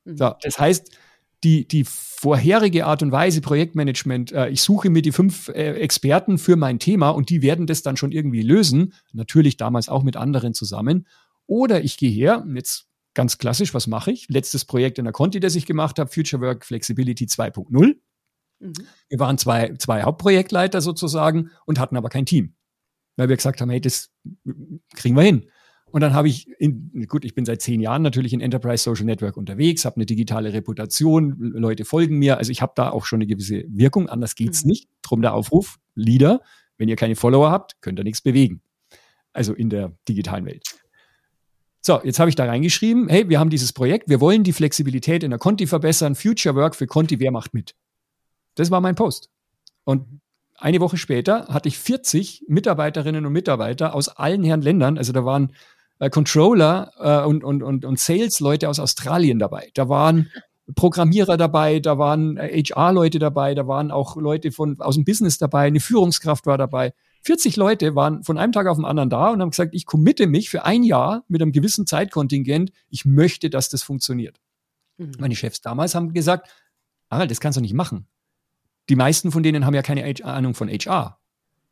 [0.05, 0.17] Mhm.
[0.17, 0.95] So, das heißt,
[1.43, 6.37] die, die vorherige Art und Weise Projektmanagement, äh, ich suche mir die fünf äh, Experten
[6.37, 10.17] für mein Thema und die werden das dann schon irgendwie lösen, natürlich damals auch mit
[10.17, 11.07] anderen zusammen.
[11.47, 14.27] Oder ich gehe her, jetzt ganz klassisch, was mache ich?
[14.29, 17.95] Letztes Projekt in der Conti, das ich gemacht habe, Future Work Flexibility 2.0.
[18.59, 18.73] Mhm.
[19.09, 22.55] Wir waren zwei, zwei Hauptprojektleiter sozusagen und hatten aber kein Team.
[23.17, 24.11] Weil wir gesagt haben, hey, das
[24.95, 25.50] kriegen wir hin.
[25.91, 29.05] Und dann habe ich, in, gut, ich bin seit zehn Jahren natürlich in Enterprise Social
[29.05, 32.37] Network unterwegs, habe eine digitale Reputation, Leute folgen mir.
[32.37, 34.69] Also ich habe da auch schon eine gewisse Wirkung, anders geht's mhm.
[34.69, 34.89] nicht.
[35.01, 36.41] Drum der Aufruf, Leader,
[36.77, 38.61] wenn ihr keine Follower habt, könnt ihr nichts bewegen.
[39.33, 40.63] Also in der digitalen Welt.
[41.81, 45.23] So, jetzt habe ich da reingeschrieben, hey, wir haben dieses Projekt, wir wollen die Flexibilität
[45.23, 47.75] in der Conti verbessern, Future Work für Conti, wer macht mit?
[48.55, 49.29] Das war mein Post.
[49.83, 50.21] Und
[50.55, 55.25] eine Woche später hatte ich 40 Mitarbeiterinnen und Mitarbeiter aus allen Herren Ländern, also da
[55.25, 55.53] waren
[56.01, 59.69] äh, Controller äh, und, und, und, und Sales-Leute aus Australien dabei.
[59.75, 60.31] Da waren
[60.73, 65.67] Programmierer dabei, da waren HR-Leute dabei, da waren auch Leute von, aus dem Business dabei,
[65.67, 66.93] eine Führungskraft war dabei.
[67.23, 70.25] 40 Leute waren von einem Tag auf den anderen da und haben gesagt, ich committe
[70.25, 72.71] mich für ein Jahr mit einem gewissen Zeitkontingent.
[72.89, 74.41] Ich möchte, dass das funktioniert.
[74.97, 75.11] Mhm.
[75.19, 76.49] Meine Chefs damals haben gesagt,
[77.09, 78.07] ah, das kannst du nicht machen.
[78.89, 81.19] Die meisten von denen haben ja keine Ahnung von HR.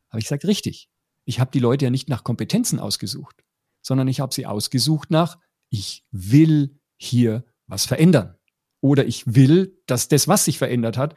[0.10, 0.88] Habe ich gesagt, richtig.
[1.26, 3.44] Ich habe die Leute ja nicht nach Kompetenzen ausgesucht
[3.90, 5.40] sondern ich habe sie ausgesucht nach,
[5.72, 8.36] ich will hier was verändern.
[8.82, 11.16] Oder ich will, dass das, was sich verändert hat,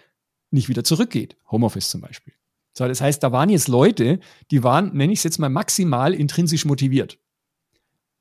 [0.51, 1.37] nicht wieder zurückgeht.
[1.51, 2.33] Homeoffice zum Beispiel.
[2.73, 4.21] So, das heißt, da waren jetzt Leute,
[4.51, 7.19] die waren, nenne ich es jetzt mal, maximal intrinsisch motiviert.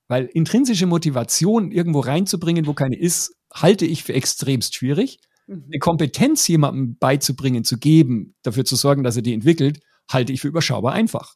[0.09, 5.19] Weil intrinsische Motivation irgendwo reinzubringen, wo keine ist, halte ich für extremst schwierig.
[5.47, 5.63] Mhm.
[5.67, 9.79] Eine Kompetenz jemandem beizubringen, zu geben, dafür zu sorgen, dass er die entwickelt,
[10.09, 11.35] halte ich für überschaubar einfach.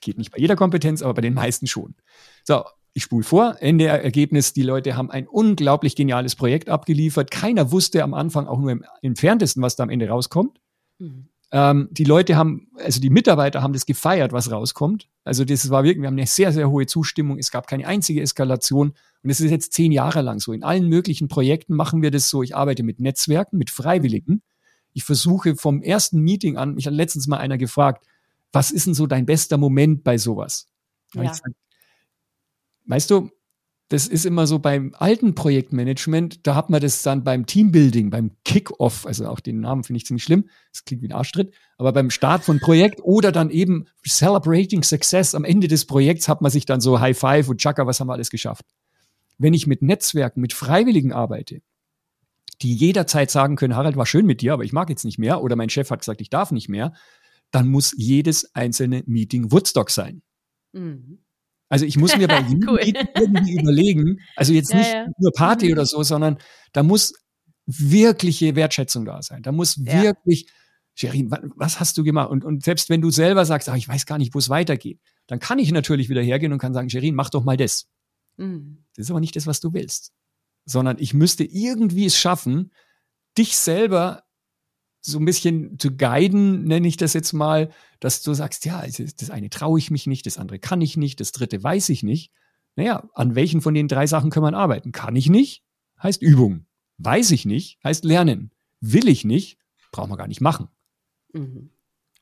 [0.00, 1.94] Geht nicht bei jeder Kompetenz, aber bei den meisten schon.
[2.44, 3.56] So, ich spule vor.
[3.60, 7.30] Ende Ergebnis, die Leute haben ein unglaublich geniales Projekt abgeliefert.
[7.30, 10.60] Keiner wusste am Anfang auch nur im entferntesten, was da am Ende rauskommt.
[10.98, 11.28] Mhm.
[11.52, 15.08] Ähm, die Leute haben, also die Mitarbeiter haben das gefeiert, was rauskommt.
[15.24, 17.38] Also das war wirklich, wir haben eine sehr, sehr hohe Zustimmung.
[17.38, 18.92] Es gab keine einzige Eskalation.
[19.22, 20.52] Und es ist jetzt zehn Jahre lang so.
[20.52, 22.42] In allen möglichen Projekten machen wir das so.
[22.42, 24.42] Ich arbeite mit Netzwerken, mit Freiwilligen.
[24.92, 28.04] Ich versuche vom ersten Meeting an, mich hat letztens mal einer gefragt,
[28.52, 30.66] was ist denn so dein bester Moment bei sowas?
[31.14, 31.22] Ja.
[31.22, 31.54] Gesagt,
[32.86, 33.30] weißt du,
[33.90, 38.30] das ist immer so beim alten Projektmanagement, da hat man das dann beim Teambuilding, beim
[38.44, 41.92] Kick-Off, also auch den Namen finde ich ziemlich schlimm, das klingt wie ein Arschtritt, aber
[41.92, 46.52] beim Start von Projekt oder dann eben Celebrating Success, am Ende des Projekts hat man
[46.52, 48.64] sich dann so High Five und Chaka, was haben wir alles geschafft.
[49.38, 51.60] Wenn ich mit Netzwerken, mit Freiwilligen arbeite,
[52.62, 55.42] die jederzeit sagen können, Harald, war schön mit dir, aber ich mag jetzt nicht mehr,
[55.42, 56.92] oder mein Chef hat gesagt, ich darf nicht mehr,
[57.50, 60.22] dann muss jedes einzelne Meeting Woodstock sein.
[60.72, 61.18] Mhm.
[61.68, 62.80] Also ich muss mir bei jedem cool.
[62.84, 65.08] Meeting irgendwie überlegen, also jetzt nicht ja, ja.
[65.18, 65.72] nur Party mhm.
[65.72, 66.38] oder so, sondern
[66.72, 67.14] da muss
[67.66, 69.42] wirkliche Wertschätzung da sein.
[69.42, 70.02] Da muss ja.
[70.02, 70.48] wirklich,
[70.94, 72.30] Sherin, was hast du gemacht?
[72.30, 75.00] Und, und selbst wenn du selber sagst, ach, ich weiß gar nicht, wo es weitergeht,
[75.26, 77.88] dann kann ich natürlich wieder hergehen und kann sagen, Sherin, mach doch mal das.
[78.36, 78.84] Mhm.
[78.96, 80.12] Das ist aber nicht das, was du willst
[80.64, 82.72] sondern ich müsste irgendwie es schaffen,
[83.36, 84.24] dich selber
[85.00, 87.70] so ein bisschen zu guiden, nenne ich das jetzt mal,
[88.00, 91.20] dass du sagst, ja, das eine traue ich mich nicht, das andere kann ich nicht,
[91.20, 92.32] das dritte weiß ich nicht.
[92.76, 94.92] Naja, an welchen von den drei Sachen kann man arbeiten?
[94.92, 95.64] Kann ich nicht,
[96.02, 96.66] heißt Übung.
[96.98, 98.52] Weiß ich nicht, heißt Lernen.
[98.80, 99.58] Will ich nicht,
[99.90, 100.68] braucht man gar nicht machen.
[101.32, 101.70] Mhm.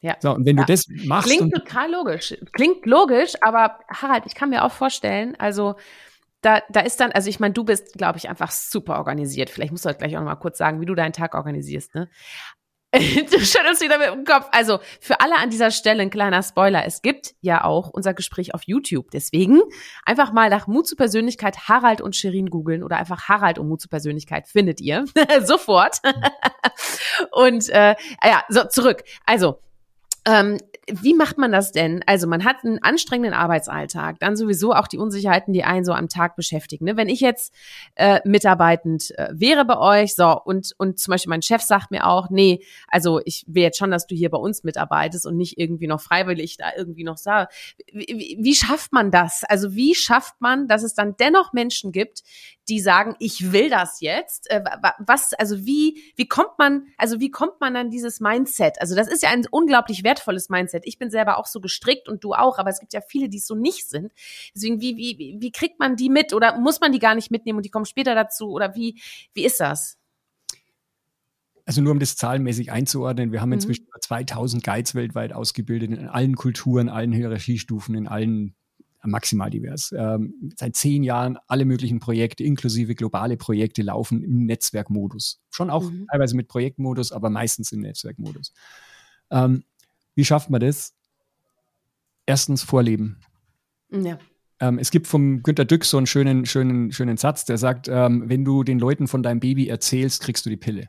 [0.01, 0.17] Ja.
[0.21, 0.65] So, und wenn ja.
[0.65, 1.29] du das machst.
[1.29, 2.35] Klingt total logisch.
[2.53, 5.75] Klingt logisch, aber Harald, ich kann mir auch vorstellen, also
[6.41, 9.51] da, da ist dann, also ich meine, du bist, glaube ich, einfach super organisiert.
[9.51, 11.95] Vielleicht musst du halt gleich auch noch mal kurz sagen, wie du deinen Tag organisierst,
[11.95, 12.09] ne?
[12.93, 14.49] du schüttelst wieder mit dem Kopf.
[14.51, 16.87] Also für alle an dieser Stelle ein kleiner Spoiler.
[16.87, 19.11] Es gibt ja auch unser Gespräch auf YouTube.
[19.11, 19.61] Deswegen
[20.07, 23.83] einfach mal nach Mut zur Persönlichkeit Harald und Shirin googeln oder einfach Harald und Mut
[23.83, 25.05] zur Persönlichkeit findet ihr
[25.45, 25.99] sofort.
[27.33, 29.05] und äh, ja, so zurück.
[29.27, 29.61] Also
[30.25, 30.59] ähm,
[30.93, 32.03] wie macht man das denn?
[32.07, 36.09] Also man hat einen anstrengenden Arbeitsalltag, dann sowieso auch die Unsicherheiten, die einen so am
[36.09, 36.85] Tag beschäftigen.
[36.85, 36.97] Ne?
[36.97, 37.55] Wenn ich jetzt
[37.95, 42.07] äh, mitarbeitend äh, wäre bei euch, so und und zum Beispiel mein Chef sagt mir
[42.07, 45.59] auch, nee, also ich will jetzt schon, dass du hier bei uns mitarbeitest und nicht
[45.59, 47.49] irgendwie noch freiwillig da irgendwie noch sah.
[47.93, 49.45] Wie, wie schafft man das?
[49.45, 52.23] Also wie schafft man, dass es dann dennoch Menschen gibt,
[52.69, 54.51] die sagen, ich will das jetzt?
[54.51, 54.63] Äh,
[54.99, 58.81] was, also wie wie kommt man, also wie kommt man an dieses Mindset?
[58.81, 60.87] Also das ist ja ein unglaublich wertvolles Mindset Mindset.
[60.87, 63.39] Ich bin selber auch so gestrickt und du auch, aber es gibt ja viele, die
[63.39, 64.13] es so nicht sind.
[64.55, 67.59] Deswegen, wie, wie, wie kriegt man die mit oder muss man die gar nicht mitnehmen
[67.59, 69.01] und die kommen später dazu oder wie,
[69.35, 69.97] wie ist das?
[71.65, 73.55] Also nur um das zahlenmäßig einzuordnen, wir haben mhm.
[73.55, 78.55] inzwischen über 2000 Guides weltweit ausgebildet, in allen Kulturen, allen Hierarchiestufen, in allen
[79.05, 79.95] maximal divers.
[79.97, 85.41] Ähm, seit zehn Jahren alle möglichen Projekte, inklusive globale Projekte, laufen im Netzwerkmodus.
[85.51, 86.07] Schon auch mhm.
[86.11, 88.53] teilweise mit Projektmodus, aber meistens im Netzwerkmodus.
[89.31, 89.63] Ähm,
[90.19, 90.97] wie schafft man das?
[92.27, 93.21] Erstens Vorleben.
[93.89, 94.19] Ja.
[94.59, 98.25] Ähm, es gibt vom Günter Dück so einen schönen, schönen, schönen Satz, der sagt, ähm,
[98.27, 100.89] wenn du den Leuten von deinem Baby erzählst, kriegst du die Pille.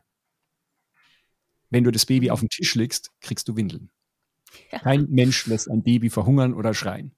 [1.70, 2.32] Wenn du das Baby mhm.
[2.32, 3.92] auf den Tisch legst, kriegst du Windeln.
[4.72, 4.80] Ja.
[4.80, 7.14] Kein Mensch lässt ein Baby verhungern oder schreien.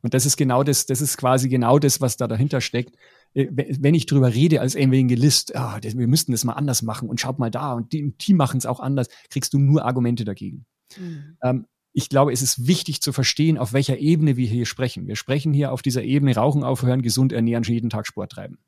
[0.00, 2.96] Und das ist genau das, das ist quasi genau das, was da dahinter steckt.
[3.34, 7.20] Äh, wenn ich drüber rede als Evangelist, ah, wir müssten das mal anders machen und
[7.20, 10.66] schaut mal da und die, die machen es auch anders, kriegst du nur Argumente dagegen.
[10.98, 11.36] Mhm.
[11.42, 15.06] Ähm, ich glaube, es ist wichtig zu verstehen, auf welcher Ebene wir hier sprechen.
[15.06, 18.58] Wir sprechen hier auf dieser Ebene Rauchen aufhören, gesund ernähren, jeden Tag Sport treiben.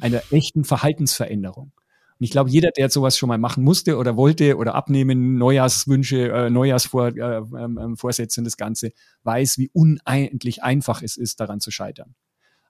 [0.00, 1.72] Einer echten Verhaltensveränderung.
[2.20, 6.30] Und ich glaube, jeder, der sowas schon mal machen musste oder wollte oder abnehmen, Neujahrswünsche,
[6.30, 7.20] äh, Neujahrsvorsätze
[7.56, 8.92] äh, äh, und das Ganze,
[9.22, 12.14] weiß, wie unendlich einfach es ist, daran zu scheitern.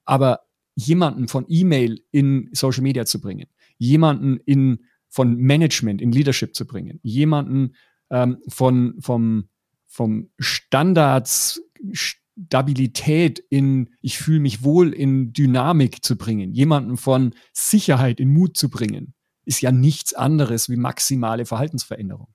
[0.05, 0.43] Aber
[0.77, 6.65] jemanden von E-Mail in Social Media zu bringen, jemanden in, von Management in Leadership zu
[6.65, 7.75] bringen, jemanden
[8.11, 9.49] ähm, von, vom,
[9.87, 18.21] vom Standards Stabilität in, ich fühle mich wohl in Dynamik zu bringen, jemanden von Sicherheit
[18.21, 22.29] in Mut zu bringen, ist ja nichts anderes wie maximale Verhaltensveränderung.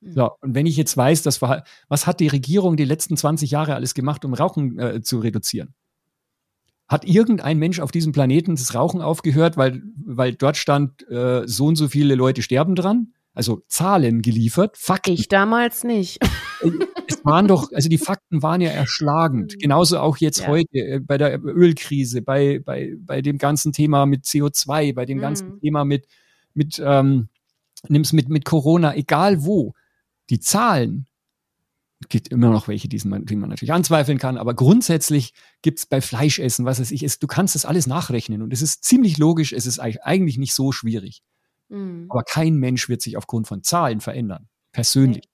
[0.00, 0.12] Mhm.
[0.12, 3.74] So, und wenn ich jetzt weiß, dass was hat die Regierung die letzten 20 Jahre
[3.74, 5.74] alles gemacht, um Rauchen äh, zu reduzieren?
[6.88, 11.66] Hat irgendein Mensch auf diesem Planeten das Rauchen aufgehört, weil, weil dort stand, äh, so
[11.66, 13.14] und so viele Leute sterben dran?
[13.40, 15.12] Also Zahlen geliefert, Fakten.
[15.12, 16.18] Ich damals nicht.
[17.08, 19.54] es waren doch, also die Fakten waren ja erschlagend.
[19.54, 19.58] Mhm.
[19.60, 20.48] Genauso auch jetzt ja.
[20.48, 25.16] heute äh, bei der Ölkrise, bei, bei, bei dem ganzen Thema mit CO2, bei dem
[25.16, 25.22] mhm.
[25.22, 26.06] ganzen Thema mit,
[26.52, 27.28] mit, ähm,
[27.88, 29.72] nimm's mit, mit Corona, egal wo.
[30.28, 31.06] Die Zahlen,
[32.10, 35.32] gibt immer noch welche, die man, die man natürlich anzweifeln kann, aber grundsätzlich
[35.62, 38.84] gibt's bei Fleischessen, was weiß ich, ist, du kannst das alles nachrechnen und es ist
[38.84, 41.22] ziemlich logisch, es ist eigentlich nicht so schwierig.
[41.70, 42.06] Mhm.
[42.08, 45.24] Aber kein Mensch wird sich aufgrund von Zahlen verändern, persönlich.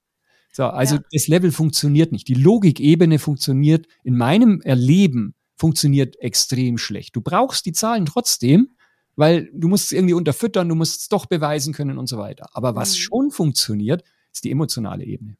[0.52, 1.02] So, also ja.
[1.12, 2.28] das Level funktioniert nicht.
[2.28, 7.16] Die Logikebene funktioniert in meinem Erleben funktioniert extrem schlecht.
[7.16, 8.70] Du brauchst die Zahlen trotzdem,
[9.16, 12.48] weil du musst es irgendwie unterfüttern, du musst es doch beweisen können und so weiter.
[12.52, 13.00] Aber was mhm.
[13.00, 15.36] schon funktioniert, ist die emotionale Ebene.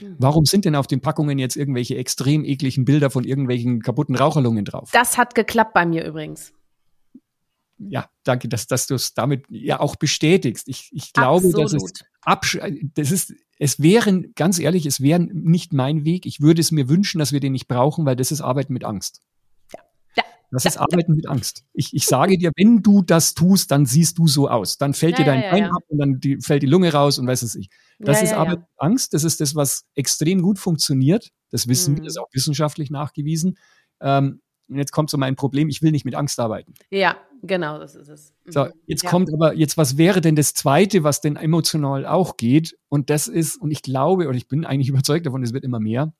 [0.00, 0.16] Mhm.
[0.18, 4.64] Warum sind denn auf den Packungen jetzt irgendwelche extrem ekligen Bilder von irgendwelchen kaputten Raucherlungen
[4.64, 4.90] drauf?
[4.92, 6.52] Das hat geklappt bei mir übrigens
[7.78, 10.68] ja, danke, dass, dass du es damit ja auch bestätigst.
[10.68, 12.58] Ich, ich glaube, dass es, absch
[12.94, 16.26] das ist, es wären, ganz ehrlich, es wäre nicht mein Weg.
[16.26, 18.84] Ich würde es mir wünschen, dass wir den nicht brauchen, weil das ist Arbeiten mit
[18.84, 19.20] Angst.
[19.74, 19.80] Ja.
[20.16, 20.24] ja.
[20.50, 20.70] Das ja.
[20.70, 21.64] ist Arbeiten mit Angst.
[21.72, 24.78] Ich, ich sage dir, wenn du das tust, dann siehst du so aus.
[24.78, 27.42] Dann fällt dir dein Bein ab und dann die, fällt die Lunge raus und weiß
[27.42, 27.68] es ich.
[27.98, 29.14] Das ist Arbeit mit Angst.
[29.14, 31.30] Das ist das, was extrem gut funktioniert.
[31.50, 31.98] Das wissen mhm.
[31.98, 33.58] wir, das ist auch wissenschaftlich nachgewiesen.
[34.00, 36.74] Ähm, und jetzt kommt so mein Problem, ich will nicht mit Angst arbeiten.
[36.90, 38.34] Ja, genau, das ist es.
[38.44, 38.52] Mhm.
[38.52, 39.10] So, jetzt ja.
[39.10, 42.76] kommt aber, jetzt, was wäre denn das Zweite, was denn emotional auch geht?
[42.88, 45.80] Und das ist, und ich glaube, und ich bin eigentlich überzeugt davon, es wird immer
[45.80, 46.12] mehr,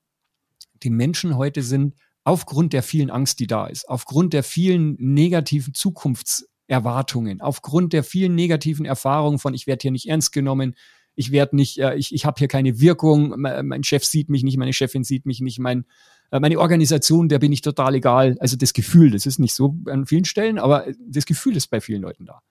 [0.83, 5.73] die Menschen heute sind aufgrund der vielen Angst, die da ist, aufgrund der vielen negativen
[5.73, 10.75] Zukunfts- Erwartungen, aufgrund der vielen negativen Erfahrungen von, ich werde hier nicht ernst genommen,
[11.15, 14.57] ich werde nicht, äh, ich, ich habe hier keine Wirkung, mein Chef sieht mich nicht,
[14.57, 15.85] meine Chefin sieht mich nicht, mein,
[16.31, 18.37] meine Organisation, der bin ich total egal.
[18.39, 21.81] Also das Gefühl, das ist nicht so an vielen Stellen, aber das Gefühl ist bei
[21.81, 22.41] vielen Leuten da.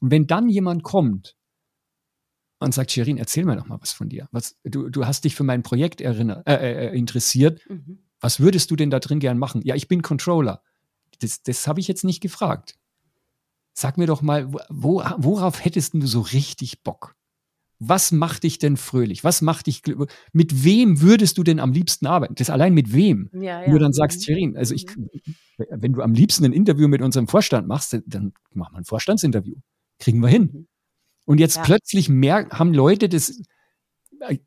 [0.00, 1.36] Und wenn dann jemand kommt
[2.58, 4.28] und sagt, Sherin, erzähl mir doch mal was von dir.
[4.32, 7.60] Was, du, du hast dich für mein Projekt erinnert, äh, äh, äh, interessiert.
[7.68, 7.98] Mhm.
[8.20, 9.62] Was würdest du denn da drin gern machen?
[9.62, 10.62] Ja, ich bin Controller.
[11.20, 12.76] Das, das habe ich jetzt nicht gefragt.
[13.74, 17.14] Sag mir doch mal, wo, worauf hättest du so richtig Bock?
[17.80, 19.22] Was macht dich denn fröhlich?
[19.22, 20.08] Was macht dich glücklich?
[20.32, 22.34] Mit wem würdest du denn am liebsten arbeiten?
[22.34, 23.30] Das allein mit wem?
[23.32, 23.62] Ja, ja.
[23.66, 24.22] Wenn du dann sagst, mhm.
[24.22, 25.08] Sherin, also ich, mhm.
[25.56, 29.54] wenn du am liebsten ein Interview mit unserem Vorstand machst, dann mach mal ein Vorstandsinterview.
[30.00, 30.50] Kriegen wir hin.
[30.52, 30.66] Mhm.
[31.24, 31.62] Und jetzt ja.
[31.62, 33.40] plötzlich mehr, haben Leute das,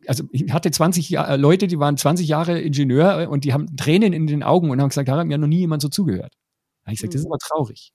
[0.08, 4.12] also ich hatte 20 Jahr, Leute, die waren 20 Jahre Ingenieur und die haben Tränen
[4.12, 6.34] in den Augen und haben gesagt, da hat mir noch nie jemand so zugehört.
[6.82, 7.16] Da habe ich gesagt, mhm.
[7.16, 7.94] das ist aber traurig.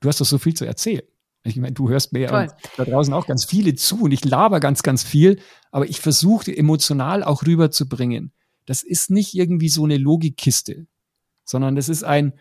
[0.00, 1.04] Du hast doch so viel zu erzählen.
[1.46, 4.60] Ich meine, du hörst mir ja da draußen auch ganz viele zu und ich laber
[4.60, 5.40] ganz, ganz viel,
[5.70, 8.32] aber ich versuche emotional auch rüberzubringen.
[8.64, 10.86] Das ist nicht irgendwie so eine Logikkiste,
[11.44, 12.32] sondern das ist ein,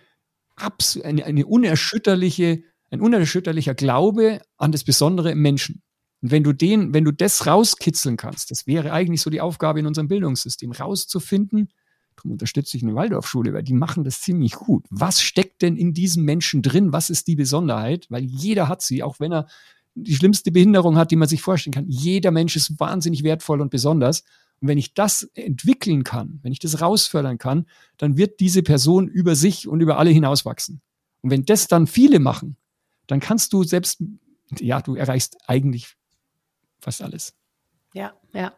[1.03, 2.63] eine, eine unerschütterliche
[2.95, 5.83] ein unerschütterlicher Glaube an das Besondere im Menschen.
[6.21, 9.79] Und wenn du den, wenn du das rauskitzeln kannst, das wäre eigentlich so die Aufgabe
[9.79, 11.69] in unserem Bildungssystem, rauszufinden,
[12.15, 14.85] darum unterstütze ich eine Waldorfschule, weil die machen das ziemlich gut.
[14.89, 16.93] Was steckt denn in diesem Menschen drin?
[16.93, 18.07] Was ist die Besonderheit?
[18.09, 19.47] Weil jeder hat sie, auch wenn er
[19.95, 21.87] die schlimmste Behinderung hat, die man sich vorstellen kann.
[21.87, 24.23] Jeder Mensch ist wahnsinnig wertvoll und besonders.
[24.61, 27.65] Und wenn ich das entwickeln kann, wenn ich das rausfördern kann,
[27.97, 30.81] dann wird diese Person über sich und über alle hinauswachsen.
[31.21, 32.57] Und wenn das dann viele machen,
[33.07, 34.03] dann kannst du selbst,
[34.59, 35.95] ja, du erreichst eigentlich
[36.79, 37.33] fast alles.
[37.95, 38.51] Ja, ja.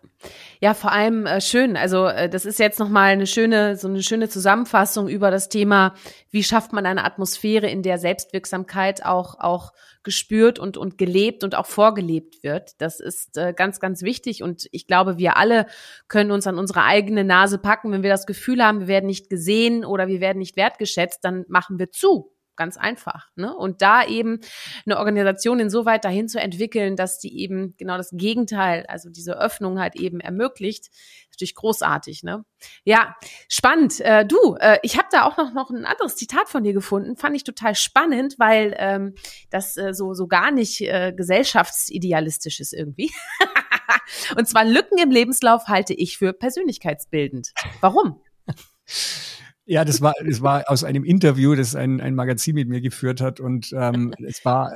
[0.61, 1.77] Ja, vor allem äh, schön.
[1.77, 5.93] Also äh, das ist jetzt nochmal eine schöne, so eine schöne Zusammenfassung über das Thema,
[6.31, 11.53] wie schafft man eine Atmosphäre, in der Selbstwirksamkeit auch, auch gespürt und, und gelebt und
[11.53, 12.81] auch vorgelebt wird.
[12.81, 14.41] Das ist äh, ganz, ganz wichtig.
[14.41, 15.67] Und ich glaube, wir alle
[16.07, 17.91] können uns an unsere eigene Nase packen.
[17.91, 21.45] Wenn wir das Gefühl haben, wir werden nicht gesehen oder wir werden nicht wertgeschätzt, dann
[21.47, 23.29] machen wir zu ganz einfach.
[23.35, 23.55] Ne?
[23.55, 24.41] Und da eben
[24.85, 29.79] eine Organisation insoweit dahin zu entwickeln, dass die eben genau das Gegenteil, also diese Öffnung
[29.79, 30.89] halt eben ermöglicht,
[31.31, 32.23] natürlich großartig.
[32.23, 32.43] Ne?
[32.83, 33.15] Ja,
[33.47, 34.01] spannend.
[34.01, 37.15] Äh, du, äh, ich habe da auch noch, noch ein anderes Zitat von dir gefunden,
[37.15, 39.15] fand ich total spannend, weil ähm,
[39.49, 43.11] das äh, so, so gar nicht äh, gesellschaftsidealistisch ist irgendwie.
[44.35, 47.53] Und zwar Lücken im Lebenslauf halte ich für persönlichkeitsbildend.
[47.81, 48.21] Warum?
[49.69, 53.19] Ja, das war, das war aus einem Interview, das ein, ein Magazin mit mir geführt
[53.19, 53.41] hat.
[53.41, 54.71] Und ähm, es war,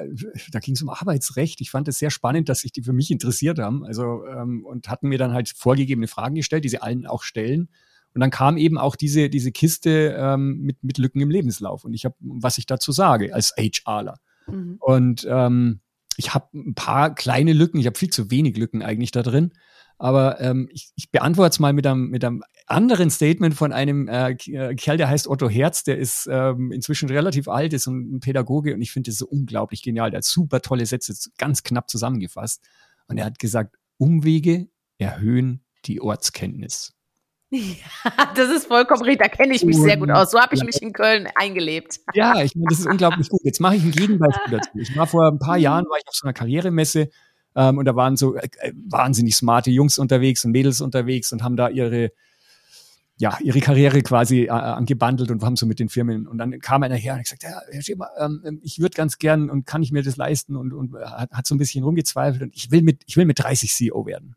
[0.52, 1.62] da ging es um Arbeitsrecht.
[1.62, 3.86] Ich fand es sehr spannend, dass sich die für mich interessiert haben.
[3.86, 7.70] Also ähm, und hatten mir dann halt vorgegebene Fragen gestellt, die sie allen auch stellen.
[8.14, 11.86] Und dann kam eben auch diese, diese Kiste ähm, mit, mit Lücken im Lebenslauf.
[11.86, 14.20] Und ich habe, was ich dazu sage, als HRler.
[14.48, 14.76] Mhm.
[14.80, 15.80] Und ähm,
[16.18, 19.54] ich habe ein paar kleine Lücken, ich habe viel zu wenig Lücken eigentlich da drin.
[20.02, 24.08] Aber ähm, ich, ich beantworte es mal mit einem, mit einem anderen Statement von einem
[24.08, 28.20] äh, äh, Kerl, der heißt Otto Herz, der ist ähm, inzwischen relativ alt, ist ein
[28.20, 30.10] Pädagoge und ich finde das so unglaublich genial.
[30.10, 32.64] Der hat super tolle Sätze ganz knapp zusammengefasst.
[33.06, 36.96] Und er hat gesagt, Umwege erhöhen die Ortskenntnis.
[37.52, 39.28] Ja, das ist vollkommen richtig.
[39.28, 40.32] Da kenne ich mich sehr gut aus.
[40.32, 42.00] So habe ich mich in Köln eingelebt.
[42.16, 43.42] Ja, ich meine, das ist unglaublich gut.
[43.44, 44.70] Jetzt mache ich ein Gegenbeispiel dazu.
[44.80, 45.64] Ich war vor ein paar mhm.
[45.64, 47.10] Jahren war ich auf so einer Karrieremesse
[47.56, 51.44] ähm, und da waren so äh, äh, wahnsinnig smarte Jungs unterwegs und Mädels unterwegs und
[51.44, 52.12] haben da ihre
[53.18, 56.28] ja, ihre Karriere quasi äh, angebandelt und haben so mit den Firmen.
[56.28, 59.20] Und dann kam einer her und hat gesagt, ja, Herr Schäfer, ähm, ich würde ganz
[59.20, 62.42] gern und kann ich mir das leisten und, und hat, hat so ein bisschen rumgezweifelt
[62.42, 64.36] und ich will mit, ich will mit 30 CEO werden.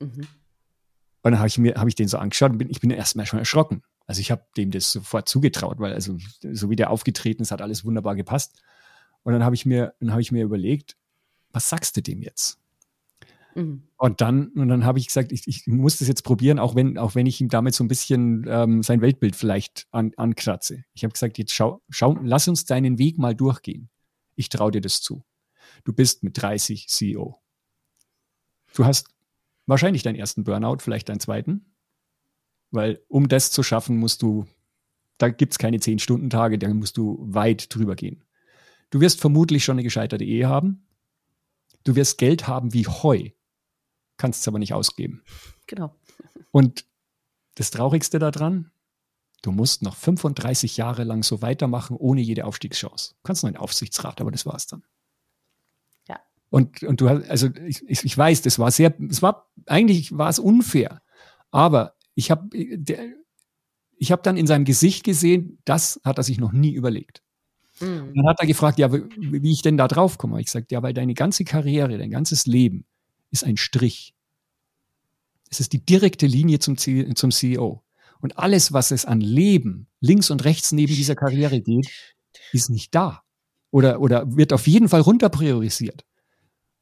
[0.00, 0.26] Mhm.
[1.22, 3.24] Und dann habe ich mir, habe ich den so angeschaut und bin, ich bin erstmal
[3.24, 3.82] schon erschrocken.
[4.06, 6.18] Also ich habe dem das sofort zugetraut, weil also
[6.52, 8.60] so wie der aufgetreten ist, hat alles wunderbar gepasst.
[9.22, 10.96] Und dann habe ich mir, dann habe ich mir überlegt,
[11.50, 12.58] was sagst du dem jetzt?
[13.54, 13.82] Mhm.
[13.96, 16.98] Und dann, und dann habe ich gesagt, ich, ich muss das jetzt probieren, auch wenn,
[16.98, 20.84] auch wenn ich ihm damit so ein bisschen ähm, sein Weltbild vielleicht an, ankratze.
[20.94, 23.90] Ich habe gesagt, jetzt schau, schau, lass uns deinen Weg mal durchgehen.
[24.36, 25.24] Ich traue dir das zu.
[25.84, 27.40] Du bist mit 30 CEO.
[28.74, 29.08] Du hast
[29.66, 31.74] wahrscheinlich deinen ersten Burnout, vielleicht deinen zweiten.
[32.70, 34.46] Weil um das zu schaffen, musst du,
[35.16, 38.24] da gibt es keine 10-Stunden-Tage, da musst du weit drüber gehen.
[38.90, 40.86] Du wirst vermutlich schon eine gescheiterte Ehe haben.
[41.84, 43.30] Du wirst Geld haben wie Heu,
[44.16, 45.22] kannst es aber nicht ausgeben.
[45.66, 45.94] Genau.
[46.50, 46.84] Und
[47.54, 48.70] das Traurigste daran,
[49.42, 53.14] du musst noch 35 Jahre lang so weitermachen, ohne jede Aufstiegschance.
[53.14, 54.84] Du kannst noch einen Aufsichtsrat, aber das war's dann.
[56.08, 56.20] Ja.
[56.50, 60.28] Und, und du hast, also ich, ich weiß, das war sehr, es war, eigentlich war
[60.28, 61.02] es unfair.
[61.50, 62.48] Aber ich habe
[63.98, 67.22] ich habe dann in seinem Gesicht gesehen, das hat er sich noch nie überlegt.
[67.80, 68.12] Mhm.
[68.14, 70.40] dann hat er gefragt, ja, wie ich denn da drauf komme.
[70.40, 72.84] Ich sagte, ja, weil deine ganze Karriere, dein ganzes Leben
[73.30, 74.14] ist ein Strich.
[75.50, 77.82] Es ist die direkte Linie zum, zum CEO.
[78.20, 81.88] Und alles, was es an Leben links und rechts neben dieser Karriere geht,
[82.52, 83.22] ist nicht da.
[83.70, 86.04] Oder, oder wird auf jeden Fall runterpriorisiert.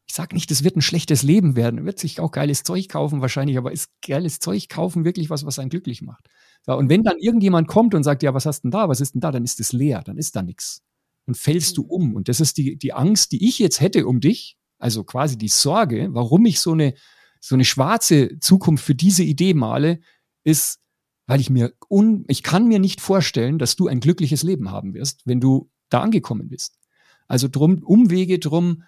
[0.09, 1.85] Ich sage nicht, es wird ein schlechtes Leben werden.
[1.85, 5.59] Wird sich auch geiles Zeug kaufen wahrscheinlich, aber ist geiles Zeug kaufen wirklich was, was
[5.59, 6.29] einen glücklich macht.
[6.67, 9.15] Ja, und wenn dann irgendjemand kommt und sagt, ja, was hast denn da, was ist
[9.15, 10.83] denn da, dann ist es leer, dann ist da nichts.
[11.27, 11.91] Dann fällst du mhm.
[11.91, 12.15] um.
[12.15, 15.49] Und das ist die, die Angst, die ich jetzt hätte um dich, also quasi die
[15.49, 16.95] Sorge, warum ich so eine,
[17.41, 20.01] so eine schwarze Zukunft für diese Idee male,
[20.45, 20.81] ist,
[21.27, 24.95] weil ich mir un, ich kann mir nicht vorstellen, dass du ein glückliches Leben haben
[24.95, 26.79] wirst, wenn du da angekommen bist.
[27.27, 28.85] Also drum, Umwege drum,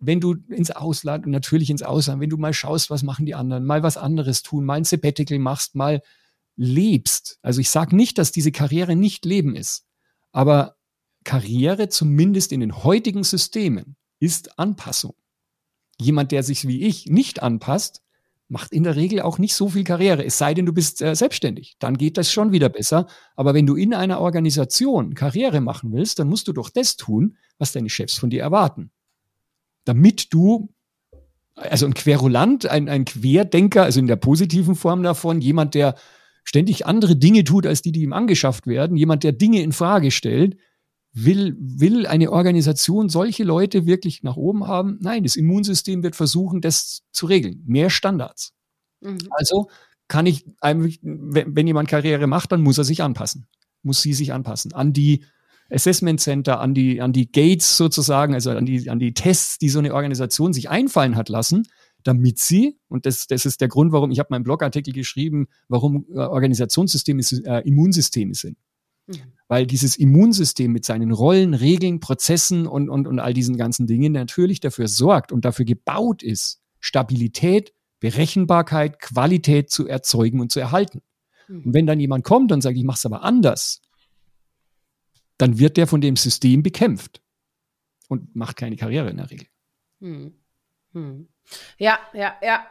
[0.00, 3.64] wenn du ins Ausland, natürlich ins Ausland, wenn du mal schaust, was machen die anderen,
[3.64, 6.02] mal was anderes tun, mal ein Sabbatical machst, mal
[6.56, 7.38] lebst.
[7.42, 9.86] Also ich sage nicht, dass diese Karriere nicht Leben ist,
[10.30, 10.76] aber
[11.28, 15.12] Karriere zumindest in den heutigen Systemen ist Anpassung.
[16.00, 18.00] Jemand, der sich wie ich nicht anpasst,
[18.48, 20.24] macht in der Regel auch nicht so viel Karriere.
[20.24, 21.76] Es sei denn, du bist äh, selbstständig.
[21.80, 23.08] Dann geht das schon wieder besser.
[23.36, 27.36] Aber wenn du in einer Organisation Karriere machen willst, dann musst du doch das tun,
[27.58, 28.90] was deine Chefs von dir erwarten.
[29.84, 30.70] Damit du,
[31.56, 35.94] also ein Querulant, ein, ein Querdenker, also in der positiven Form davon, jemand, der
[36.42, 40.10] ständig andere Dinge tut, als die, die ihm angeschafft werden, jemand, der Dinge in Frage
[40.10, 40.56] stellt,
[41.24, 44.98] Will, will eine Organisation solche Leute wirklich nach oben haben?
[45.00, 47.62] Nein, das Immunsystem wird versuchen, das zu regeln.
[47.66, 48.52] Mehr Standards.
[49.00, 49.18] Mhm.
[49.30, 49.68] Also
[50.06, 53.46] kann ich, wenn jemand Karriere macht, dann muss er sich anpassen.
[53.82, 55.24] Muss sie sich anpassen an die
[55.70, 59.68] Assessment Center, an die, an die Gates sozusagen, also an die, an die Tests, die
[59.68, 61.64] so eine Organisation sich einfallen hat lassen,
[62.04, 66.06] damit sie, und das, das ist der Grund, warum ich habe meinen Blogartikel geschrieben, warum
[66.10, 68.56] äh, Organisationssysteme äh, Immunsysteme sind.
[69.08, 69.32] Mhm.
[69.48, 74.12] Weil dieses Immunsystem mit seinen Rollen, Regeln, Prozessen und, und, und all diesen ganzen Dingen
[74.12, 81.02] natürlich dafür sorgt und dafür gebaut ist, Stabilität, Berechenbarkeit, Qualität zu erzeugen und zu erhalten.
[81.48, 81.62] Mhm.
[81.64, 83.80] Und wenn dann jemand kommt und sagt, ich mache es aber anders,
[85.38, 87.22] dann wird der von dem System bekämpft
[88.08, 89.46] und macht keine Karriere in der Regel.
[90.00, 90.34] Hm.
[90.92, 91.28] Hm.
[91.78, 92.66] Ja, ja, ja.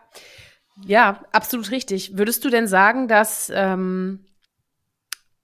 [0.85, 2.17] Ja, absolut richtig.
[2.17, 4.25] Würdest du denn sagen, dass ähm,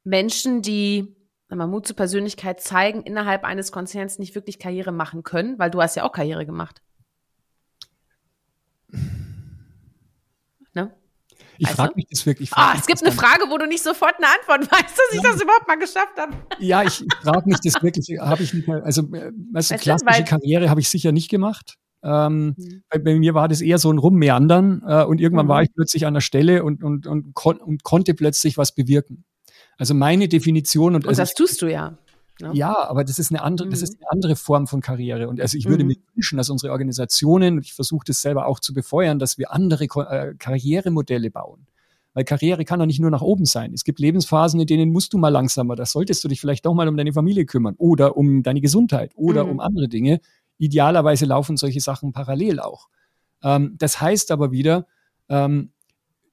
[0.03, 1.15] Menschen, die
[1.49, 5.81] mal, Mut zur Persönlichkeit zeigen, innerhalb eines Konzerns nicht wirklich Karriere machen können, weil du
[5.81, 6.81] hast ja auch Karriere gemacht.
[10.73, 10.91] Ne?
[11.57, 12.51] Ich frage mich das wirklich.
[12.53, 15.41] Ah, es gibt eine Frage, wo du nicht sofort eine Antwort weißt, dass ich das
[15.41, 16.33] überhaupt mal geschafft habe.
[16.59, 18.19] Ja, ich frage mich das wirklich.
[18.19, 21.77] Habe ich nicht mehr, also äh, weißt du, klassische Karriere habe ich sicher nicht gemacht.
[22.03, 22.83] Ähm, mhm.
[22.89, 25.51] bei, bei, mir war das eher so ein Rummeandern äh, und irgendwann mhm.
[25.51, 29.23] war ich plötzlich an der Stelle und, und, und, kon und konnte plötzlich was bewirken.
[29.77, 31.97] Also meine Definition und, und also das tust du ja.
[32.39, 32.47] Ja.
[32.49, 32.55] Ne?
[32.55, 33.71] ja, aber das ist eine andere, mhm.
[33.71, 35.27] das ist eine andere Form von Karriere.
[35.27, 35.89] Und also ich würde mhm.
[35.89, 39.85] mir wünschen, dass unsere Organisationen, ich versuche das selber auch zu befeuern, dass wir andere
[39.85, 41.67] äh, Karrieremodelle bauen.
[42.15, 43.73] Weil Karriere kann doch nicht nur nach oben sein.
[43.73, 45.75] Es gibt Lebensphasen, in denen musst du mal langsamer.
[45.75, 49.11] Da solltest du dich vielleicht doch mal um deine Familie kümmern oder um deine Gesundheit
[49.15, 49.51] oder mhm.
[49.51, 50.19] um andere Dinge.
[50.59, 52.87] Idealerweise laufen solche Sachen parallel auch.
[53.41, 54.85] Ähm, das heißt aber wieder,
[55.29, 55.71] ähm,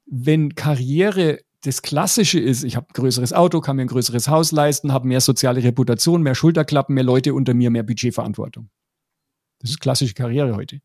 [0.06, 4.50] wenn Karriere das Klassische ist, ich habe ein größeres Auto, kann mir ein größeres Haus
[4.52, 8.70] leisten, habe mehr soziale Reputation, mehr Schulterklappen, mehr Leute unter mir, mehr Budgetverantwortung.
[9.58, 10.80] Das ist klassische Karriere heute.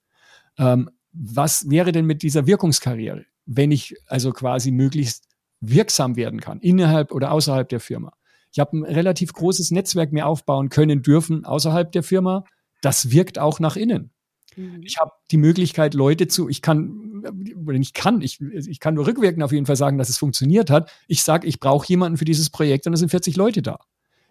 [0.57, 5.29] Ähm, was wäre denn mit dieser Wirkungskarriere, wenn ich also quasi möglichst
[5.61, 8.11] wirksam werden kann, innerhalb oder außerhalb der Firma?
[8.51, 12.43] Ich habe ein relativ großes Netzwerk mir aufbauen können dürfen außerhalb der Firma.
[12.81, 14.11] Das wirkt auch nach innen.
[14.55, 14.81] Mhm.
[14.83, 19.07] Ich habe die Möglichkeit, Leute zu, ich kann, oder nicht kann, ich, ich kann nur
[19.07, 20.91] rückwirkend auf jeden Fall sagen, dass es funktioniert hat.
[21.07, 23.79] Ich sage, ich brauche jemanden für dieses Projekt und es sind 40 Leute da.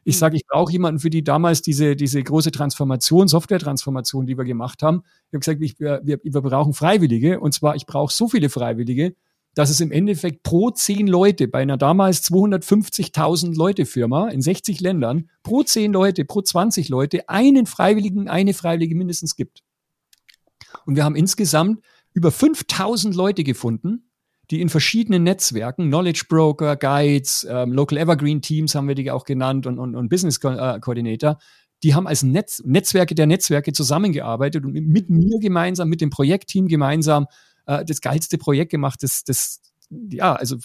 [0.05, 0.18] Ich mhm.
[0.18, 4.82] sage, ich brauche jemanden für die damals diese, diese große Transformation, Software-Transformation, die wir gemacht
[4.82, 5.03] haben.
[5.05, 9.14] Ich habe gesagt, ich, wir, wir brauchen Freiwillige und zwar, ich brauche so viele Freiwillige,
[9.55, 14.80] dass es im Endeffekt pro zehn Leute bei einer damals 250.000 Leute Firma in 60
[14.80, 19.62] Ländern, pro zehn Leute, pro 20 Leute einen Freiwilligen, eine Freiwillige mindestens gibt.
[20.86, 21.80] Und wir haben insgesamt
[22.14, 24.10] über 5000 Leute gefunden,
[24.50, 29.24] die in verschiedenen Netzwerken, Knowledge Broker, Guides, ähm, Local Evergreen Teams haben wir die auch
[29.24, 31.38] genannt und, und, und Business äh, Coordinator,
[31.82, 36.68] die haben als Netz, Netzwerke der Netzwerke zusammengearbeitet und mit mir gemeinsam, mit dem Projektteam
[36.68, 37.26] gemeinsam
[37.66, 39.60] äh, das geilste Projekt gemacht, das, das
[39.90, 40.58] ja, also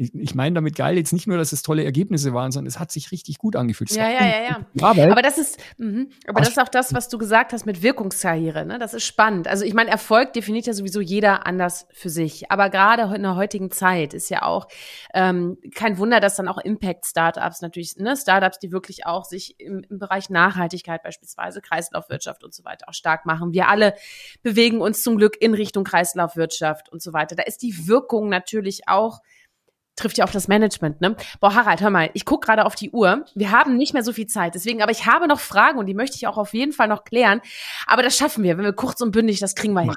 [0.00, 2.78] Ich, ich meine damit geil jetzt nicht nur, dass es tolle Ergebnisse waren, sondern es
[2.78, 3.90] hat sich richtig gut angefühlt.
[3.90, 4.86] Ja, ja, ja, ja.
[4.86, 5.10] Arbeit.
[5.10, 8.64] Aber das ist, mh, aber das ist auch das, was du gesagt hast mit Wirkungskarriere.
[8.64, 8.78] Ne?
[8.78, 9.46] Das ist spannend.
[9.46, 12.50] Also ich meine, Erfolg definiert ja sowieso jeder anders für sich.
[12.50, 14.68] Aber gerade in der heutigen Zeit ist ja auch
[15.12, 19.84] ähm, kein Wunder, dass dann auch Impact-Startups natürlich, ne, Startups, die wirklich auch sich im,
[19.90, 23.52] im Bereich Nachhaltigkeit beispielsweise, Kreislaufwirtschaft und so weiter auch stark machen.
[23.52, 23.92] Wir alle
[24.42, 27.36] bewegen uns zum Glück in Richtung Kreislaufwirtschaft und so weiter.
[27.36, 29.20] Da ist die Wirkung natürlich auch
[30.00, 31.16] trifft ja auf das Management, ne?
[31.40, 33.24] Boah, Harald, hör mal, ich gucke gerade auf die Uhr.
[33.34, 35.94] Wir haben nicht mehr so viel Zeit, deswegen, aber ich habe noch Fragen und die
[35.94, 37.40] möchte ich auch auf jeden Fall noch klären.
[37.86, 39.94] Aber das schaffen wir, wenn wir kurz und bündig, das kriegen wir hin.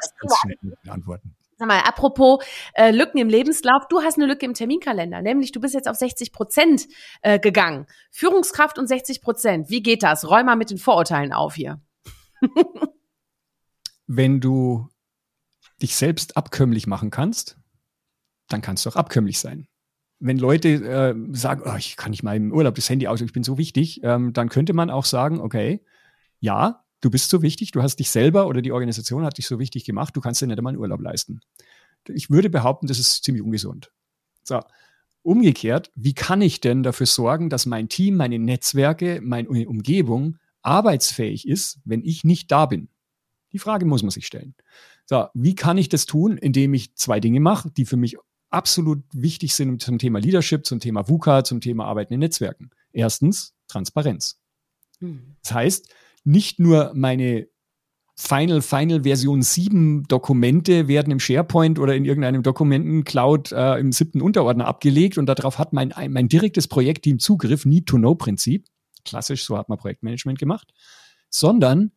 [0.87, 1.35] Antworten.
[1.57, 2.43] Sag mal, apropos
[2.73, 5.95] äh, Lücken im Lebenslauf, du hast eine Lücke im Terminkalender, nämlich du bist jetzt auf
[5.95, 6.87] 60 Prozent
[7.21, 7.85] äh, gegangen.
[8.11, 9.69] Führungskraft und 60 Prozent.
[9.69, 10.29] Wie geht das?
[10.29, 11.79] Räum mal mit den Vorurteilen auf hier.
[14.07, 14.89] wenn du
[15.81, 17.57] dich selbst abkömmlich machen kannst,
[18.49, 19.67] dann kannst du auch abkömmlich sein
[20.25, 23.33] wenn Leute äh, sagen, oh, ich kann nicht mal im Urlaub das Handy aus, ich
[23.33, 25.81] bin so wichtig, ähm, dann könnte man auch sagen, okay,
[26.39, 29.59] ja, du bist so wichtig, du hast dich selber oder die Organisation hat dich so
[29.59, 31.41] wichtig gemacht, du kannst dir nicht einmal einen Urlaub leisten.
[32.07, 33.91] Ich würde behaupten, das ist ziemlich ungesund.
[34.43, 34.61] So.
[35.23, 41.47] Umgekehrt, wie kann ich denn dafür sorgen, dass mein Team, meine Netzwerke, meine Umgebung arbeitsfähig
[41.47, 42.87] ist, wenn ich nicht da bin?
[43.51, 44.55] Die Frage muss man sich stellen.
[45.05, 48.17] So, wie kann ich das tun, indem ich zwei Dinge mache, die für mich
[48.53, 52.69] absolut wichtig sind zum Thema Leadership, zum Thema VUCA, zum Thema Arbeiten in Netzwerken.
[52.91, 54.39] Erstens Transparenz.
[54.99, 55.35] Mhm.
[55.41, 55.93] Das heißt,
[56.23, 57.47] nicht nur meine
[58.15, 64.21] Final, Final Version 7 Dokumente werden im SharePoint oder in irgendeinem Dokumentencloud äh, im siebten
[64.21, 68.67] Unterordner abgelegt und darauf hat mein, mein direktes Projektteam Zugriff, Need-to-Know-Prinzip.
[69.03, 70.71] Klassisch, so hat man Projektmanagement gemacht.
[71.29, 71.91] Sondern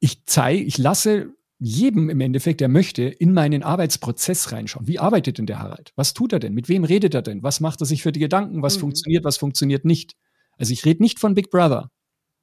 [0.00, 4.88] ich zeige, ich lasse jedem im Endeffekt, der möchte, in meinen Arbeitsprozess reinschauen.
[4.88, 5.92] Wie arbeitet denn der Harald?
[5.94, 6.54] Was tut er denn?
[6.54, 7.42] Mit wem redet er denn?
[7.42, 8.62] Was macht er sich für die Gedanken?
[8.62, 8.80] Was mhm.
[8.80, 10.14] funktioniert, was funktioniert nicht?
[10.56, 11.90] Also ich rede nicht von Big Brother,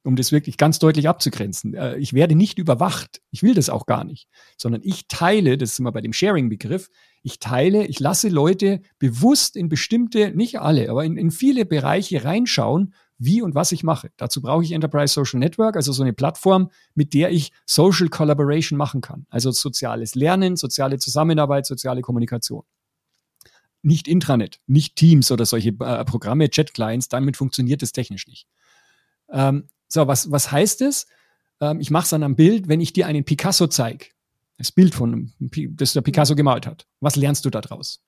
[0.04, 1.74] um das wirklich ganz deutlich abzugrenzen.
[1.74, 3.20] Äh, ich werde nicht überwacht.
[3.32, 4.28] Ich will das auch gar nicht.
[4.56, 6.88] Sondern ich teile, das ist immer bei dem Sharing-Begriff,
[7.24, 12.22] ich teile, ich lasse Leute bewusst in bestimmte, nicht alle, aber in, in viele Bereiche
[12.22, 14.10] reinschauen wie und was ich mache.
[14.16, 18.78] Dazu brauche ich Enterprise Social Network, also so eine Plattform, mit der ich Social Collaboration
[18.78, 19.26] machen kann.
[19.28, 22.62] Also soziales Lernen, soziale Zusammenarbeit, soziale Kommunikation.
[23.82, 28.46] Nicht Intranet, nicht Teams oder solche äh, Programme, Chat-Clients, damit funktioniert es technisch nicht.
[29.30, 31.06] Ähm, so, was, was heißt es?
[31.60, 34.06] Ähm, ich mache es an einem Bild, wenn ich dir einen Picasso zeige.
[34.58, 36.86] Das Bild von, das der Picasso gemalt hat.
[37.00, 38.02] Was lernst du daraus?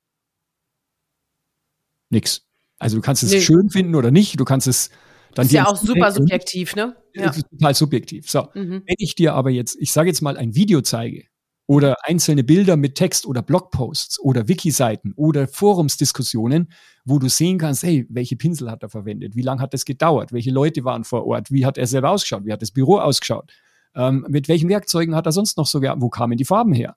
[2.10, 2.49] Nix.
[2.80, 3.40] Also du kannst es nee.
[3.40, 4.90] schön finden oder nicht, du kannst es
[5.34, 6.96] dann ist ja auch super subjektiv, ne?
[7.14, 7.30] Ja.
[7.30, 8.28] total subjektiv.
[8.28, 8.82] So, mhm.
[8.86, 11.24] wenn ich dir aber jetzt, ich sage jetzt mal ein Video zeige
[11.66, 16.72] oder einzelne Bilder mit Text oder Blogposts oder Wiki-Seiten oder Forumsdiskussionen,
[17.04, 20.32] wo du sehen kannst, hey, welche Pinsel hat er verwendet, wie lange hat das gedauert,
[20.32, 23.52] welche Leute waren vor Ort, wie hat er selber ausgeschaut, wie hat das Büro ausgeschaut,
[23.94, 26.96] ähm, mit welchen Werkzeugen hat er sonst noch sogar, wo kamen die Farben her?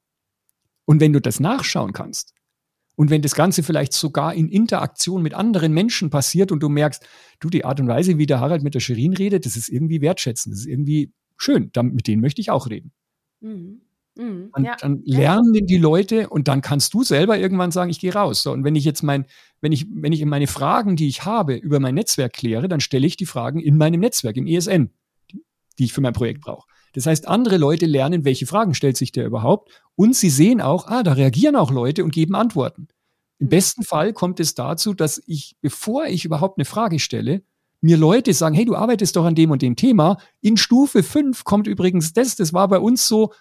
[0.85, 2.33] Und wenn du das nachschauen kannst,
[2.95, 7.05] und wenn das Ganze vielleicht sogar in Interaktion mit anderen Menschen passiert und du merkst,
[7.39, 10.01] du, die Art und Weise, wie der Harald mit der Shirin redet, das ist irgendwie
[10.01, 12.91] wertschätzend, das ist irgendwie schön, dann, mit denen möchte ich auch reden.
[13.41, 13.81] Mhm.
[14.15, 14.75] Mhm, und ja.
[14.79, 18.43] dann lernen die Leute und dann kannst du selber irgendwann sagen, ich gehe raus.
[18.43, 19.25] So, und wenn ich jetzt mein,
[19.59, 23.07] wenn ich, wenn ich meine Fragen, die ich habe, über mein Netzwerk kläre, dann stelle
[23.07, 24.91] ich die Fragen in meinem Netzwerk, im ESN,
[25.31, 25.43] die,
[25.79, 26.67] die ich für mein Projekt brauche.
[26.93, 30.87] Das heißt, andere Leute lernen, welche Fragen stellt sich der überhaupt und sie sehen auch,
[30.87, 32.87] ah, da reagieren auch Leute und geben Antworten.
[33.39, 33.49] Im mhm.
[33.49, 37.43] besten Fall kommt es dazu, dass ich, bevor ich überhaupt eine Frage stelle,
[37.81, 40.17] mir Leute sagen, hey, du arbeitest doch an dem und dem Thema.
[40.39, 43.33] In Stufe 5 kommt übrigens das, das war bei uns so,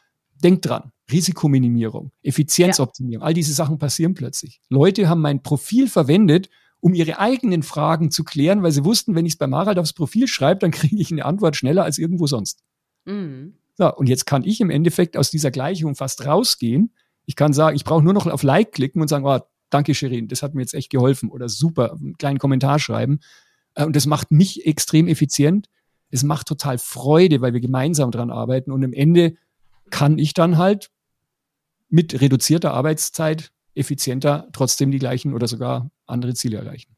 [0.43, 3.27] denk dran, Risikominimierung, Effizienzoptimierung, ja.
[3.27, 4.61] all diese Sachen passieren plötzlich.
[4.69, 6.49] Leute haben mein Profil verwendet,
[6.81, 9.93] um ihre eigenen Fragen zu klären, weil sie wussten, wenn ich es bei Harald aufs
[9.93, 12.65] Profil schreibe, dann kriege ich eine Antwort schneller als irgendwo sonst.
[13.05, 13.55] Mhm.
[13.77, 16.93] So, und jetzt kann ich im Endeffekt aus dieser Gleichung fast rausgehen.
[17.25, 19.41] Ich kann sagen, ich brauche nur noch auf Like klicken und sagen, oh,
[19.71, 23.21] danke Shirin, das hat mir jetzt echt geholfen oder super, einen kleinen Kommentar schreiben.
[23.75, 25.69] Äh, und das macht mich extrem effizient.
[26.11, 29.35] Es macht total Freude, weil wir gemeinsam dran arbeiten und am Ende
[29.91, 30.91] kann ich dann halt
[31.89, 36.95] mit reduzierter Arbeitszeit effizienter trotzdem die gleichen oder sogar andere Ziele erreichen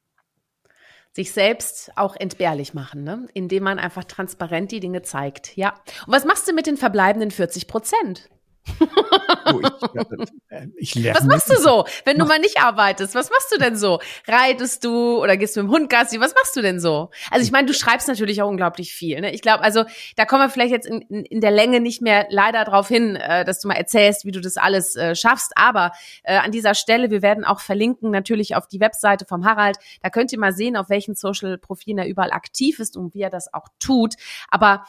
[1.14, 3.28] sich selbst auch entbehrlich machen, ne?
[3.34, 5.56] indem man einfach transparent die Dinge zeigt.
[5.56, 5.74] Ja.
[6.06, 8.28] Und was machst du mit den verbleibenden 40 Prozent?
[9.46, 11.14] Oh, ich, äh, ich.
[11.14, 13.14] Was machst du so, wenn du mal nicht arbeitest?
[13.14, 14.00] Was machst du denn so?
[14.26, 16.18] Reitest du oder gehst du mit dem Hund Gassi?
[16.18, 17.10] Was machst du denn so?
[17.30, 19.20] Also ich meine, du schreibst natürlich auch unglaublich viel.
[19.20, 19.34] Ne?
[19.34, 19.84] Ich glaube, also
[20.16, 23.16] da kommen wir vielleicht jetzt in, in, in der Länge nicht mehr leider drauf hin,
[23.16, 25.52] äh, dass du mal erzählst, wie du das alles äh, schaffst.
[25.56, 25.92] Aber
[26.22, 29.76] äh, an dieser Stelle, wir werden auch verlinken natürlich auf die Webseite vom Harald.
[30.02, 33.30] Da könnt ihr mal sehen, auf welchen Social-Profilen er überall aktiv ist und wie er
[33.30, 34.14] das auch tut.
[34.50, 34.84] Aber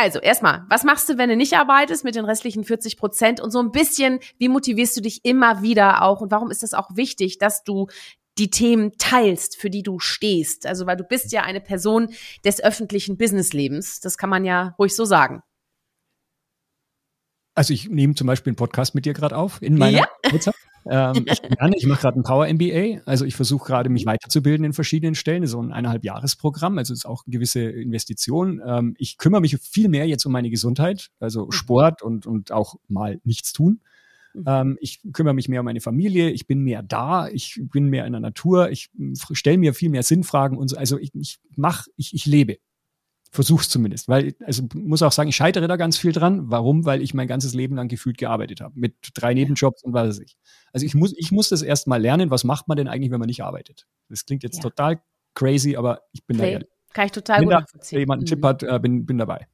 [0.00, 3.50] also erstmal, was machst du, wenn du nicht arbeitest mit den restlichen 40 Prozent und
[3.50, 6.96] so ein bisschen, wie motivierst du dich immer wieder auch und warum ist das auch
[6.96, 7.86] wichtig, dass du
[8.38, 10.66] die Themen teilst, für die du stehst?
[10.66, 12.08] Also weil du bist ja eine Person
[12.46, 15.42] des öffentlichen Businesslebens, das kann man ja ruhig so sagen.
[17.54, 20.08] Also ich nehme zum Beispiel einen Podcast mit dir gerade auf in meiner ja?
[20.88, 24.64] Ähm, ich lerne, ich mache gerade ein Power MBA, also ich versuche gerade mich weiterzubilden
[24.64, 28.60] in verschiedenen Stellen, so ein eineinhalb Jahresprogramm, also ist auch eine gewisse Investition.
[28.64, 31.52] Ähm, ich kümmere mich viel mehr jetzt um meine Gesundheit, also mhm.
[31.52, 33.80] Sport und, und auch mal nichts tun.
[34.34, 34.44] Mhm.
[34.46, 38.06] Ähm, ich kümmere mich mehr um meine Familie, ich bin mehr da, ich bin mehr
[38.06, 38.90] in der Natur, ich
[39.32, 40.76] stelle mir viel mehr Sinnfragen und so.
[40.76, 42.58] Also ich, ich mache, ich, ich lebe.
[43.32, 46.50] Versuch's zumindest, weil, also muss auch sagen, ich scheitere da ganz viel dran.
[46.50, 46.84] Warum?
[46.84, 50.18] Weil ich mein ganzes Leben lang gefühlt gearbeitet habe, mit drei Nebenjobs und was weiß
[50.20, 50.36] ich.
[50.72, 53.20] Also ich muss, ich muss das erst mal lernen, was macht man denn eigentlich, wenn
[53.20, 53.86] man nicht arbeitet?
[54.08, 54.62] Das klingt jetzt ja.
[54.62, 55.00] total
[55.34, 56.46] crazy, aber ich bin okay.
[56.46, 56.68] da ehrlich.
[56.92, 57.96] Kann ich total gut nachvollziehen.
[57.96, 58.46] Wenn jemand einen Chip mhm.
[58.46, 59.46] hat, äh, bin, bin dabei.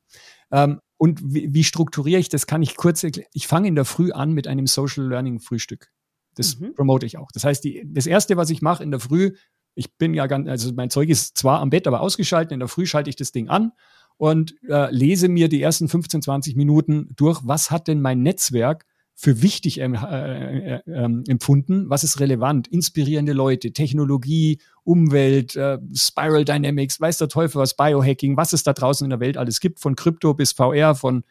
[0.50, 2.46] Ähm, und wie, wie strukturiere ich das?
[2.46, 3.28] Kann ich kurz erklären.
[3.34, 5.90] Ich fange in der Früh an mit einem Social Learning Frühstück.
[6.34, 6.74] Das mhm.
[6.74, 7.28] promote ich auch.
[7.32, 9.32] Das heißt, die, das erste, was ich mache in der Früh,
[9.76, 12.52] ich bin ja ganz, also mein Zeug ist zwar am Bett, aber ausgeschaltet.
[12.52, 13.72] In der Früh schalte ich das Ding an
[14.16, 18.86] und äh, lese mir die ersten 15, 20 Minuten durch, was hat denn mein Netzwerk
[19.14, 25.78] für wichtig ähm, äh, äh, äh, empfunden, was ist relevant, inspirierende Leute, Technologie, Umwelt, äh,
[25.94, 29.60] Spiral Dynamics, weiß der Teufel was, Biohacking, was es da draußen in der Welt alles
[29.60, 31.24] gibt, von Krypto bis VR, von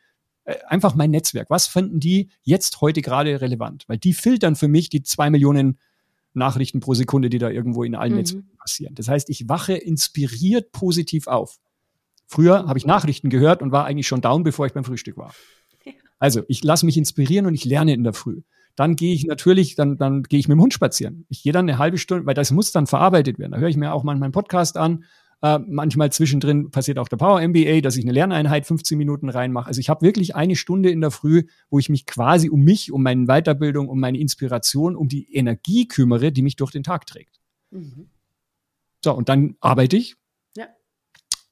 [0.46, 1.50] äh, einfach mein Netzwerk.
[1.50, 3.86] Was finden die jetzt heute gerade relevant?
[3.88, 5.78] Weil die filtern für mich die zwei Millionen
[6.36, 8.18] Nachrichten pro Sekunde, die da irgendwo in allen mhm.
[8.20, 8.96] Netzwerken passieren.
[8.96, 11.60] Das heißt, ich wache inspiriert positiv auf.
[12.28, 15.34] Früher habe ich Nachrichten gehört und war eigentlich schon down, bevor ich beim Frühstück war.
[16.18, 18.42] Also ich lasse mich inspirieren und ich lerne in der Früh.
[18.76, 21.26] Dann gehe ich natürlich, dann, dann gehe ich mit dem Hund spazieren.
[21.30, 23.52] Ich gehe dann eine halbe Stunde, weil das muss dann verarbeitet werden.
[23.52, 25.06] Da höre ich mir auch mal meinen Podcast an.
[25.42, 29.68] Äh, manchmal zwischendrin passiert auch der Power MBA, dass ich eine Lerneinheit 15 Minuten reinmache.
[29.68, 32.92] Also ich habe wirklich eine Stunde in der Früh, wo ich mich quasi um mich,
[32.92, 37.06] um meine Weiterbildung, um meine Inspiration, um die Energie kümmere, die mich durch den Tag
[37.06, 37.40] trägt.
[37.72, 38.10] Mhm.
[39.04, 40.16] So, und dann arbeite ich.
[40.56, 40.68] Ja.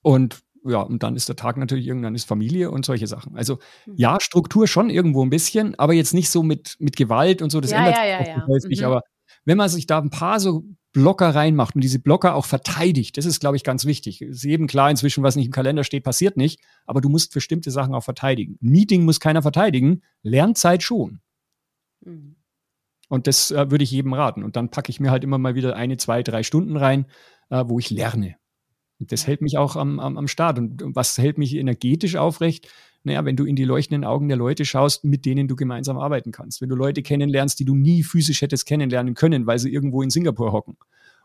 [0.01, 3.35] Und ja, und dann ist der Tag natürlich irgendwann ist Familie und solche Sachen.
[3.35, 3.95] Also mhm.
[3.97, 7.59] ja, Struktur schon irgendwo ein bisschen, aber jetzt nicht so mit, mit Gewalt und so,
[7.59, 8.47] das ja, ändert ja, sich ja, ja.
[8.47, 8.79] nicht.
[8.79, 8.85] Mhm.
[8.85, 9.01] Aber
[9.45, 10.63] wenn man sich da ein paar so
[10.93, 14.21] Blocker reinmacht und diese Blocker auch verteidigt, das ist, glaube ich, ganz wichtig.
[14.21, 17.71] Ist jedem klar inzwischen, was nicht im Kalender steht, passiert nicht, aber du musst bestimmte
[17.71, 18.57] Sachen auch verteidigen.
[18.61, 21.19] Meeting muss keiner verteidigen, Lernzeit schon.
[22.01, 22.35] Mhm.
[23.09, 24.43] Und das äh, würde ich jedem raten.
[24.43, 27.05] Und dann packe ich mir halt immer mal wieder eine, zwei, drei Stunden rein,
[27.49, 28.35] äh, wo ich lerne.
[28.99, 30.57] Und das hält mich auch am, am, am Start.
[30.57, 32.69] Und was hält mich energetisch aufrecht?
[33.03, 36.31] Naja, wenn du in die leuchtenden Augen der Leute schaust, mit denen du gemeinsam arbeiten
[36.31, 36.61] kannst.
[36.61, 40.09] Wenn du Leute kennenlernst, die du nie physisch hättest kennenlernen können, weil sie irgendwo in
[40.09, 40.77] Singapur hocken.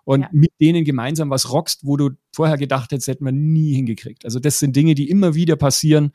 [0.04, 0.28] Und ja.
[0.32, 4.24] mit denen gemeinsam was rockst, wo du vorher gedacht hättest, hätten wir nie hingekriegt.
[4.24, 6.12] Also das sind Dinge, die immer wieder passieren.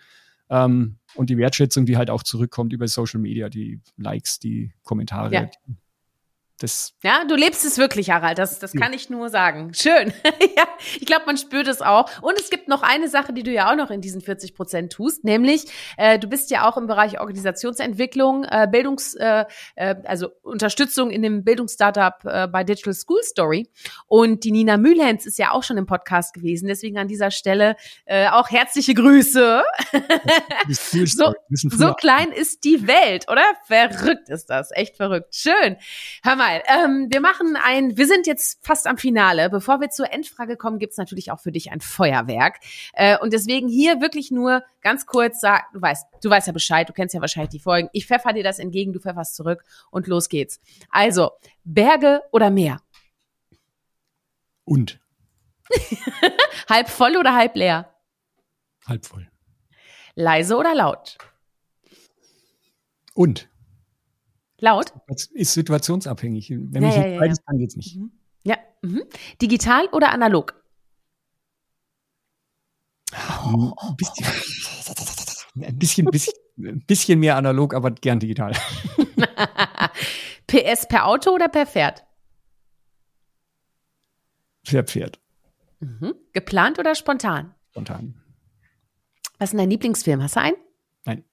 [0.50, 5.34] Ähm, und die Wertschätzung, die halt auch zurückkommt über Social Media, die Likes, die Kommentare,
[5.34, 5.50] ja.
[6.60, 8.38] Das ja, du lebst es wirklich, Harald.
[8.38, 9.74] Das, das kann ich nur sagen.
[9.74, 10.14] Schön.
[10.56, 10.64] ja,
[11.00, 12.10] ich glaube, man spürt es auch.
[12.22, 14.94] Und es gibt noch eine Sache, die du ja auch noch in diesen 40 Prozent
[14.94, 15.66] tust, nämlich
[15.98, 19.46] äh, du bist ja auch im Bereich Organisationsentwicklung, äh, Bildungs, äh,
[19.76, 23.70] äh, also Unterstützung in dem Bildungsstartup äh, bei Digital School Story.
[24.08, 26.68] Und die Nina Mühlhens ist ja auch schon im Podcast gewesen.
[26.68, 27.76] Deswegen an dieser Stelle
[28.06, 29.64] äh, auch herzliche Grüße.
[30.70, 33.44] so, so klein ist die Welt, oder?
[33.66, 34.72] Verrückt ist das.
[34.72, 35.36] Echt verrückt.
[35.36, 35.78] Schön.
[36.24, 39.50] Hör mal, ähm, wir machen ein, wir sind jetzt fast am Finale.
[39.50, 42.60] Bevor wir zur Endfrage kommen, gibt's natürlich auch für dich ein Feuerwerk.
[42.94, 46.88] Äh, und deswegen hier wirklich nur ganz kurz sag, du weißt, du weißt ja Bescheid,
[46.88, 47.90] du kennst ja wahrscheinlich die Folgen.
[47.94, 50.60] Ich pfeffer dir das entgegen, du pfefferst zurück und los geht's.
[50.90, 51.32] Also,
[51.64, 52.82] Berge oder Meer?
[54.66, 55.00] Und.
[56.70, 57.94] halb voll oder halb leer?
[58.88, 59.30] Halb voll.
[60.16, 61.18] Leise oder laut?
[63.14, 63.50] Und.
[64.64, 64.94] Laut?
[65.08, 66.50] Das ist situationsabhängig.
[66.50, 67.98] Wenn ja, ich ja, ja, beides kann, geht's nicht.
[67.98, 68.14] Mhm.
[68.46, 68.58] Ja.
[68.82, 69.04] Mhm.
[69.42, 70.54] Digital oder analog?
[73.46, 73.74] Oh.
[73.82, 74.26] Ein bisschen,
[75.58, 78.54] ein bisschen, bisschen, ein bisschen mehr analog, aber gern digital.
[80.48, 82.06] PS per Auto oder per Pferd?
[84.64, 85.20] Per Pferd.
[85.82, 86.16] Mhm.
[86.32, 87.54] Geplant oder spontan?
[87.72, 88.14] Spontan.
[89.40, 90.24] Was ist dein Lieblingsfilm?
[90.24, 90.58] Hast du einen?
[91.04, 91.26] Nein.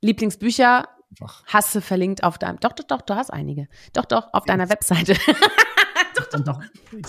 [0.00, 1.44] Lieblingsbücher Einfach.
[1.46, 2.58] hast du verlinkt auf deinem.
[2.60, 3.68] Doch, doch, doch, du hast einige.
[3.92, 5.14] Doch, doch, auf deiner Webseite.
[6.16, 6.60] doch, doch, doch.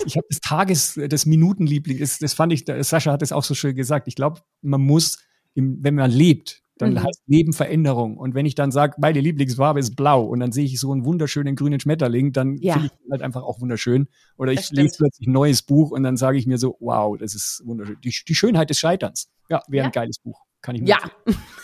[0.04, 3.54] Ich habe das Tages-, das Minutenliebling, das, das fand ich, Sascha hat es auch so
[3.54, 4.06] schön gesagt.
[4.06, 5.20] Ich glaube, man muss,
[5.54, 7.04] im, wenn man lebt, dann mhm.
[7.04, 8.18] heißt Leben Veränderung.
[8.18, 11.04] Und wenn ich dann sage, meine Lieblingsfarbe ist blau und dann sehe ich so einen
[11.04, 12.74] wunderschönen grünen Schmetterling, dann ja.
[12.74, 14.08] finde ich halt einfach auch wunderschön.
[14.36, 17.34] Oder ich lese plötzlich ein neues Buch und dann sage ich mir so, wow, das
[17.34, 17.96] ist wunderschön.
[18.02, 19.30] Die, die Schönheit des Scheiterns.
[19.48, 19.86] Ja, wäre ja.
[19.86, 20.43] ein geiles Buch.
[20.64, 20.98] Kann ich mir Ja.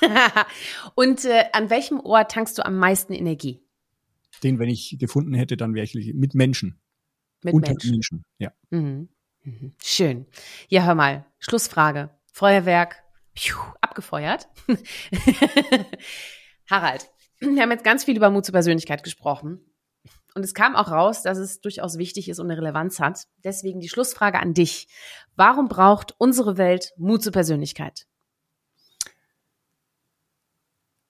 [0.94, 3.64] und äh, an welchem Ort tankst du am meisten Energie?
[4.42, 6.82] Den, wenn ich gefunden hätte, dann wäre ich mit Menschen.
[7.42, 7.90] Mit Unter Menschen.
[7.92, 8.24] Menschen.
[8.38, 8.52] Ja.
[8.68, 9.08] Mhm.
[9.42, 9.72] Mhm.
[9.82, 10.26] Schön.
[10.68, 11.24] Ja, hör mal.
[11.38, 12.10] Schlussfrage.
[12.30, 13.02] Feuerwerk,
[13.34, 14.48] Piu, abgefeuert.
[16.70, 19.60] Harald, wir haben jetzt ganz viel über Mut zur Persönlichkeit gesprochen.
[20.34, 23.24] Und es kam auch raus, dass es durchaus wichtig ist und eine Relevanz hat.
[23.44, 24.88] Deswegen die Schlussfrage an dich.
[25.36, 28.06] Warum braucht unsere Welt Mut zur Persönlichkeit?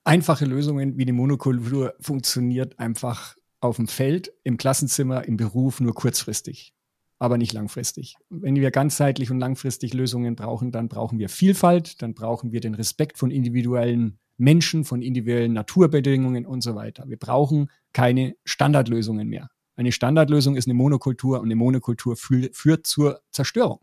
[0.03, 5.93] Einfache Lösungen wie die Monokultur funktioniert einfach auf dem Feld, im Klassenzimmer, im Beruf nur
[5.93, 6.73] kurzfristig
[7.21, 8.15] aber nicht langfristig.
[8.31, 12.73] Wenn wir ganzheitlich und langfristig Lösungen brauchen, dann brauchen wir Vielfalt, dann brauchen wir den
[12.73, 17.07] Respekt von individuellen Menschen, von individuellen Naturbedingungen und so weiter.
[17.07, 19.51] Wir brauchen keine Standardlösungen mehr.
[19.75, 23.81] Eine Standardlösung ist eine Monokultur und eine Monokultur führt zur Zerstörung.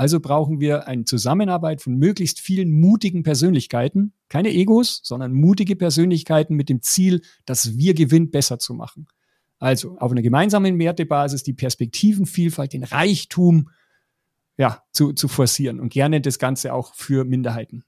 [0.00, 6.56] Also brauchen wir eine Zusammenarbeit von möglichst vielen mutigen Persönlichkeiten, keine Egos, sondern mutige Persönlichkeiten
[6.56, 9.08] mit dem Ziel, das Wir gewinnt besser zu machen.
[9.58, 13.68] Also auf einer gemeinsamen Wertebasis die Perspektivenvielfalt, den Reichtum
[14.56, 17.84] ja, zu, zu forcieren und gerne das Ganze auch für Minderheiten.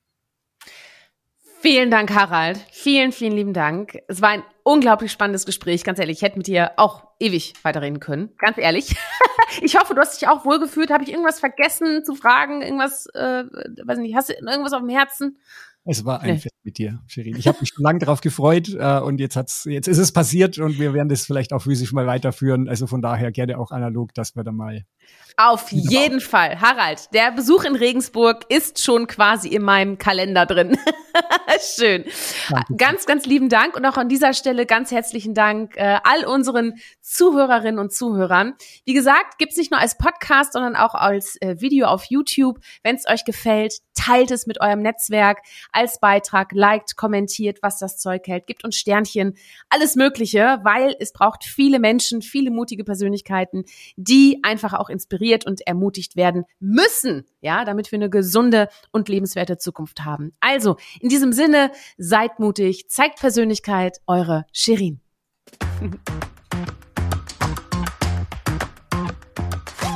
[1.63, 2.59] Vielen Dank, Harald.
[2.73, 3.97] Vielen, vielen lieben Dank.
[4.09, 5.85] Es war ein unglaublich spannendes Gespräch.
[5.85, 8.35] Ganz ehrlich, ich hätte mit dir auch ewig weiterreden können.
[8.39, 8.97] Ganz ehrlich.
[9.61, 10.91] Ich hoffe, du hast dich auch wohlgefühlt.
[10.91, 12.63] Habe ich irgendwas vergessen zu fragen?
[12.63, 13.45] Irgendwas, äh,
[13.85, 15.37] weiß nicht, hast du irgendwas auf dem Herzen?
[15.85, 17.35] Es war ein Fest mit dir, Shirin.
[17.37, 20.59] Ich habe mich schon lange darauf gefreut äh, und jetzt hat's, jetzt ist es passiert
[20.59, 22.69] und wir werden das vielleicht auch physisch mal weiterführen.
[22.69, 24.85] Also von daher gerne auch analog, dass wir da mal.
[25.37, 27.13] Auf jeden Fall, Harald.
[27.15, 30.77] Der Besuch in Regensburg ist schon quasi in meinem Kalender drin.
[31.61, 32.05] Schön.
[32.49, 32.77] Danke.
[32.77, 36.75] Ganz, ganz lieben Dank und auch an dieser Stelle ganz herzlichen Dank äh, all unseren
[37.01, 38.55] Zuhörerinnen und Zuhörern.
[38.85, 42.61] Wie gesagt, gibt's nicht nur als Podcast, sondern auch als äh, Video auf YouTube.
[42.83, 45.39] Wenn es euch gefällt, teilt es mit eurem Netzwerk
[45.73, 49.35] als Beitrag, liked, kommentiert, was das Zeug hält, gibt uns Sternchen,
[49.69, 53.65] alles Mögliche, weil es braucht viele Menschen, viele mutige Persönlichkeiten,
[53.97, 59.59] die einfach auch inspiriert und ermutigt werden müssen, ja, damit wir eine gesunde und lebenswerte
[59.59, 60.33] Zukunft haben.
[60.41, 65.01] Also, in diesem Sinne, seid mutig, zeigt Persönlichkeit, eure Shirin.